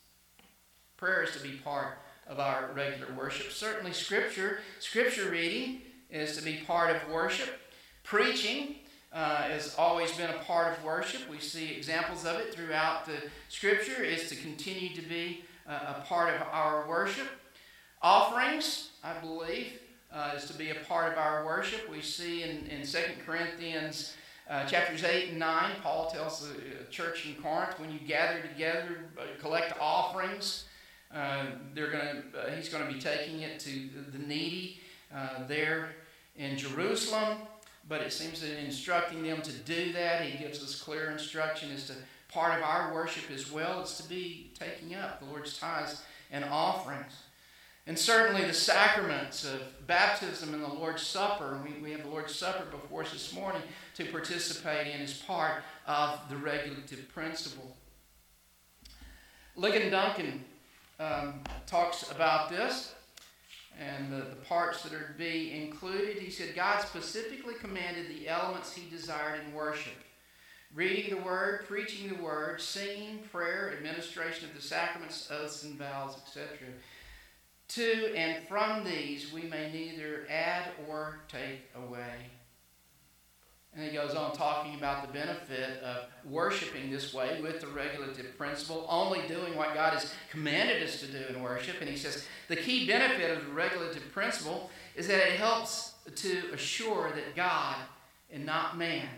Prayer 0.96 1.24
is 1.24 1.32
to 1.32 1.42
be 1.42 1.56
part 1.56 1.98
of 2.28 2.38
our 2.38 2.70
regular 2.72 3.12
worship. 3.14 3.50
Certainly, 3.50 3.92
Scripture, 3.92 4.60
Scripture 4.78 5.30
reading 5.30 5.82
is 6.08 6.36
to 6.36 6.42
be 6.44 6.58
part 6.58 6.94
of 6.94 7.10
worship. 7.10 7.58
Preaching 8.04 8.76
uh, 9.12 9.42
has 9.42 9.74
always 9.76 10.10
been 10.12 10.30
a 10.30 10.38
part 10.44 10.76
of 10.76 10.84
worship. 10.84 11.28
We 11.28 11.38
see 11.38 11.72
examples 11.72 12.24
of 12.24 12.36
it 12.36 12.54
throughout 12.54 13.04
the 13.04 13.16
scripture, 13.48 14.02
is 14.02 14.28
to 14.30 14.36
continue 14.36 14.94
to 14.94 15.02
be 15.02 15.44
uh, 15.68 15.96
a 15.98 16.00
part 16.06 16.34
of 16.34 16.42
our 16.50 16.88
worship. 16.88 17.26
Offerings, 18.00 18.90
I 19.04 19.12
believe, 19.18 19.78
uh, 20.12 20.32
is 20.34 20.46
to 20.46 20.54
be 20.54 20.70
a 20.70 20.76
part 20.88 21.12
of 21.12 21.18
our 21.18 21.44
worship. 21.44 21.90
We 21.90 22.00
see 22.00 22.42
in, 22.42 22.66
in 22.68 22.86
2 22.86 22.98
Corinthians 23.26 24.14
uh, 24.48 24.64
chapters 24.64 25.04
8 25.04 25.30
and 25.30 25.38
9, 25.38 25.70
Paul 25.82 26.10
tells 26.10 26.48
the 26.48 26.54
uh, 26.54 26.90
church 26.90 27.26
in 27.26 27.34
Corinth 27.34 27.78
when 27.78 27.92
you 27.92 27.98
gather 27.98 28.40
together, 28.40 29.10
uh, 29.18 29.22
collect 29.40 29.74
offerings, 29.80 30.64
they're 31.74 31.90
gonna, 31.90 32.22
he's 32.56 32.70
going 32.70 32.86
to 32.86 32.92
be 32.92 32.98
taking 32.98 33.40
it 33.40 33.60
to 33.60 33.88
the 34.10 34.18
needy 34.18 34.80
there 35.46 35.90
in 36.36 36.56
Jerusalem 36.56 37.36
but 37.92 38.00
it 38.00 38.10
seems 38.10 38.40
that 38.40 38.50
in 38.50 38.64
instructing 38.64 39.22
them 39.22 39.42
to 39.42 39.52
do 39.52 39.92
that, 39.92 40.22
he 40.22 40.38
gives 40.42 40.64
us 40.64 40.80
clear 40.80 41.10
instruction 41.10 41.70
as 41.70 41.88
to 41.88 41.92
part 42.26 42.56
of 42.56 42.64
our 42.64 42.94
worship 42.94 43.30
as 43.30 43.52
well 43.52 43.82
is 43.82 43.98
to 43.98 44.08
be 44.08 44.50
taking 44.58 44.94
up 44.94 45.20
the 45.20 45.26
Lord's 45.26 45.58
tithes 45.58 46.00
and 46.30 46.42
offerings. 46.42 47.12
And 47.86 47.98
certainly 47.98 48.46
the 48.46 48.54
sacraments 48.54 49.44
of 49.44 49.86
baptism 49.86 50.54
and 50.54 50.64
the 50.64 50.68
Lord's 50.68 51.02
Supper, 51.02 51.60
we, 51.62 51.82
we 51.82 51.90
have 51.90 52.04
the 52.04 52.08
Lord's 52.08 52.34
Supper 52.34 52.64
before 52.70 53.02
us 53.02 53.12
this 53.12 53.34
morning 53.34 53.60
to 53.96 54.06
participate 54.06 54.86
in 54.86 55.02
as 55.02 55.18
part 55.18 55.62
of 55.86 56.18
the 56.30 56.36
regulative 56.38 57.10
principle. 57.12 57.76
Ligon 59.54 59.90
Duncan 59.90 60.42
um, 60.98 61.42
talks 61.66 62.10
about 62.10 62.48
this 62.48 62.94
and 63.80 64.12
the, 64.12 64.24
the 64.24 64.36
parts 64.36 64.82
that 64.82 64.92
are 64.92 65.08
to 65.08 65.18
be 65.18 65.52
included. 65.52 66.18
He 66.18 66.30
said 66.30 66.54
God 66.54 66.84
specifically 66.84 67.54
commanded 67.54 68.08
the 68.08 68.28
elements 68.28 68.72
he 68.72 68.88
desired 68.88 69.40
in 69.46 69.52
worship 69.52 69.94
reading 70.74 71.14
the 71.14 71.22
word, 71.22 71.66
preaching 71.66 72.08
the 72.08 72.22
word, 72.22 72.60
singing, 72.60 73.18
prayer, 73.30 73.74
administration 73.76 74.48
of 74.48 74.54
the 74.54 74.62
sacraments, 74.62 75.30
oaths, 75.30 75.64
and 75.64 75.76
vows, 75.76 76.16
etc. 76.16 76.68
To 77.68 78.14
and 78.14 78.46
from 78.48 78.84
these 78.84 79.32
we 79.32 79.42
may 79.42 79.70
neither 79.72 80.26
add 80.30 80.68
or 80.88 81.20
take 81.28 81.70
away. 81.74 82.30
And 83.74 83.84
he 83.84 83.90
goes 83.90 84.14
on 84.14 84.32
talking 84.32 84.74
about 84.74 85.06
the 85.06 85.12
benefit 85.12 85.82
of 85.82 86.04
worshiping 86.30 86.90
this 86.90 87.14
way 87.14 87.40
with 87.40 87.62
the 87.62 87.68
regulative 87.68 88.36
principle, 88.36 88.84
only 88.88 89.26
doing 89.26 89.56
what 89.56 89.74
God 89.74 89.94
has 89.94 90.12
commanded 90.30 90.82
us 90.82 91.00
to 91.00 91.06
do 91.06 91.24
in 91.30 91.42
worship. 91.42 91.76
And 91.80 91.88
he 91.88 91.96
says 91.96 92.26
the 92.48 92.56
key 92.56 92.86
benefit 92.86 93.36
of 93.36 93.46
the 93.46 93.52
regulative 93.52 94.12
principle 94.12 94.70
is 94.94 95.08
that 95.08 95.26
it 95.26 95.38
helps 95.38 95.94
to 96.16 96.50
assure 96.52 97.12
that 97.12 97.34
God 97.34 97.76
and 98.30 98.44
not 98.44 98.76
man 98.76 99.08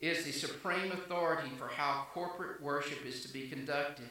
is 0.00 0.24
the 0.24 0.32
supreme 0.32 0.92
authority 0.92 1.50
for 1.58 1.68
how 1.68 2.06
corporate 2.14 2.62
worship 2.62 3.04
is 3.04 3.22
to 3.22 3.32
be 3.32 3.48
conducted. 3.48 4.08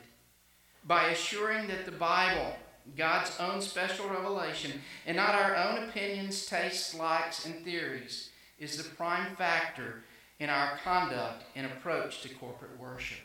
By 0.86 1.09
assuring 1.09 1.68
that 1.68 1.86
the 1.86 1.91
Bible, 1.91 2.55
God's 2.95 3.32
own 3.39 3.61
special 3.61 4.09
revelation, 4.09 4.82
and 5.05 5.18
not 5.18 5.34
our 5.34 5.55
own 5.55 5.89
opinions, 5.89 6.45
tastes, 6.45 6.93
likes, 6.93 7.45
and 7.45 7.63
theories, 7.63 8.30
is 8.60 8.78
the 8.78 8.89
prime 8.95 9.36
factor 9.36 10.03
in 10.39 10.49
our 10.49 10.78
conduct 10.84 11.43
and 11.55 11.66
approach 11.66 12.22
to 12.22 12.30
corporate 12.30 12.80
worship. 12.80 13.20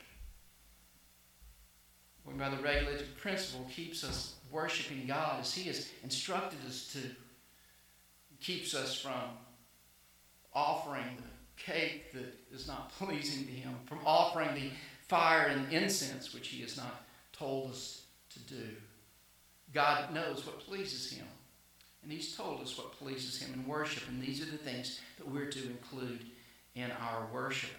By 2.39 2.49
the 2.49 2.62
regulative 2.62 3.16
principle 3.18 3.66
keeps 3.70 4.05
us 4.05 4.37
worshiping 4.51 5.07
God 5.07 5.41
as 5.41 5.55
He 5.55 5.68
has 5.68 5.89
instructed 6.03 6.59
us 6.66 6.93
to, 6.93 6.99
keeps 8.41 8.74
us 8.74 8.99
from 8.99 9.37
offering 10.55 11.16
the 11.16 11.62
cake 11.62 12.12
that 12.12 12.35
is 12.53 12.66
not 12.66 12.91
pleasing 12.99 13.47
to 13.47 13.53
Him, 13.53 13.74
from 13.87 13.99
offering 14.07 14.55
the 14.55 14.70
fire 15.09 15.49
and 15.49 15.72
incense 15.72 16.33
which 16.33 16.49
He 16.49 16.62
has 16.62 16.76
not 16.76 17.05
told 17.33 17.70
us 17.70 18.03
to 18.30 18.39
do. 18.41 18.68
God 19.72 20.14
knows 20.14 20.47
what 20.47 20.61
pleases 20.61 21.11
Him. 21.11 21.26
And 22.03 22.11
He's 22.11 22.36
told 22.36 22.61
us 22.61 22.76
what 22.76 22.92
pleases 22.92 23.40
Him 23.40 23.55
in 23.55 23.66
worship, 23.66 24.09
and 24.09 24.20
these 24.20 24.40
are 24.42 24.50
the 24.50 24.59
things 24.59 25.00
that 25.18 25.28
we're 25.28 25.50
to 25.50 25.66
include 25.66 26.26
in 26.74 26.90
our 26.90 27.26
worship. 27.32 27.70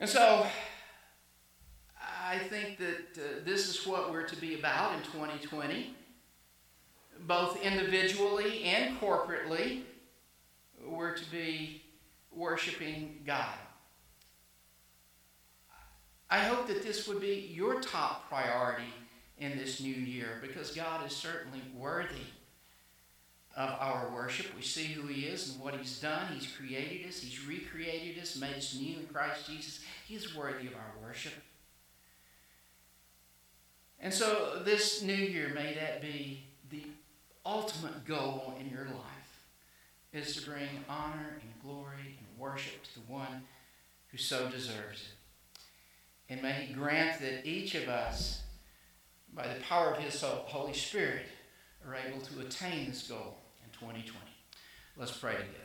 And 0.00 0.08
so, 0.10 0.46
I 2.24 2.38
think 2.38 2.78
that 2.78 3.16
uh, 3.16 3.44
this 3.44 3.68
is 3.68 3.86
what 3.86 4.10
we're 4.10 4.26
to 4.26 4.36
be 4.36 4.58
about 4.58 4.94
in 4.94 5.02
2020, 5.02 5.94
both 7.20 7.62
individually 7.62 8.64
and 8.64 8.98
corporately. 8.98 9.82
We're 10.84 11.14
to 11.14 11.30
be 11.30 11.82
worshiping 12.34 13.20
God. 13.24 13.54
I 16.28 16.38
hope 16.38 16.66
that 16.66 16.82
this 16.82 17.06
would 17.06 17.20
be 17.20 17.52
your 17.54 17.80
top 17.80 18.28
priority 18.28 18.88
in 19.42 19.58
this 19.58 19.80
new 19.80 19.94
year 19.94 20.38
because 20.40 20.70
God 20.70 21.04
is 21.04 21.14
certainly 21.14 21.60
worthy 21.76 22.30
of 23.56 23.70
our 23.80 24.10
worship. 24.14 24.54
We 24.54 24.62
see 24.62 24.84
who 24.84 25.08
He 25.08 25.22
is 25.22 25.50
and 25.52 25.60
what 25.60 25.74
He's 25.74 25.98
done. 25.98 26.28
He's 26.32 26.50
created 26.50 27.08
us, 27.08 27.20
He's 27.20 27.44
recreated 27.46 28.22
us, 28.22 28.36
made 28.36 28.54
us 28.54 28.74
new 28.78 29.00
in 29.00 29.06
Christ 29.06 29.48
Jesus. 29.48 29.80
He 30.06 30.14
is 30.14 30.34
worthy 30.34 30.68
of 30.68 30.74
our 30.74 31.06
worship. 31.06 31.34
And 34.00 34.12
so, 34.12 34.62
this 34.64 35.02
new 35.02 35.12
year, 35.14 35.52
may 35.54 35.74
that 35.74 36.00
be 36.00 36.44
the 36.70 36.84
ultimate 37.44 38.04
goal 38.04 38.54
in 38.58 38.68
your 38.68 38.86
life, 38.86 39.40
is 40.12 40.36
to 40.36 40.50
bring 40.50 40.68
honor 40.88 41.40
and 41.40 41.62
glory 41.62 42.18
and 42.18 42.38
worship 42.38 42.82
to 42.82 42.94
the 42.94 43.12
one 43.12 43.42
who 44.08 44.18
so 44.18 44.48
deserves 44.48 45.02
it. 45.02 45.62
And 46.28 46.42
may 46.42 46.52
He 46.52 46.74
grant 46.74 47.20
that 47.20 47.46
each 47.46 47.74
of 47.74 47.88
us 47.88 48.42
by 49.34 49.48
the 49.48 49.60
power 49.60 49.94
of 49.94 50.02
His 50.02 50.20
Holy 50.20 50.74
Spirit, 50.74 51.26
are 51.86 51.96
able 51.96 52.20
to 52.20 52.40
attain 52.40 52.88
this 52.88 53.08
goal 53.08 53.36
in 53.64 53.70
2020. 53.78 54.18
Let's 54.96 55.16
pray 55.16 55.32
together. 55.32 55.61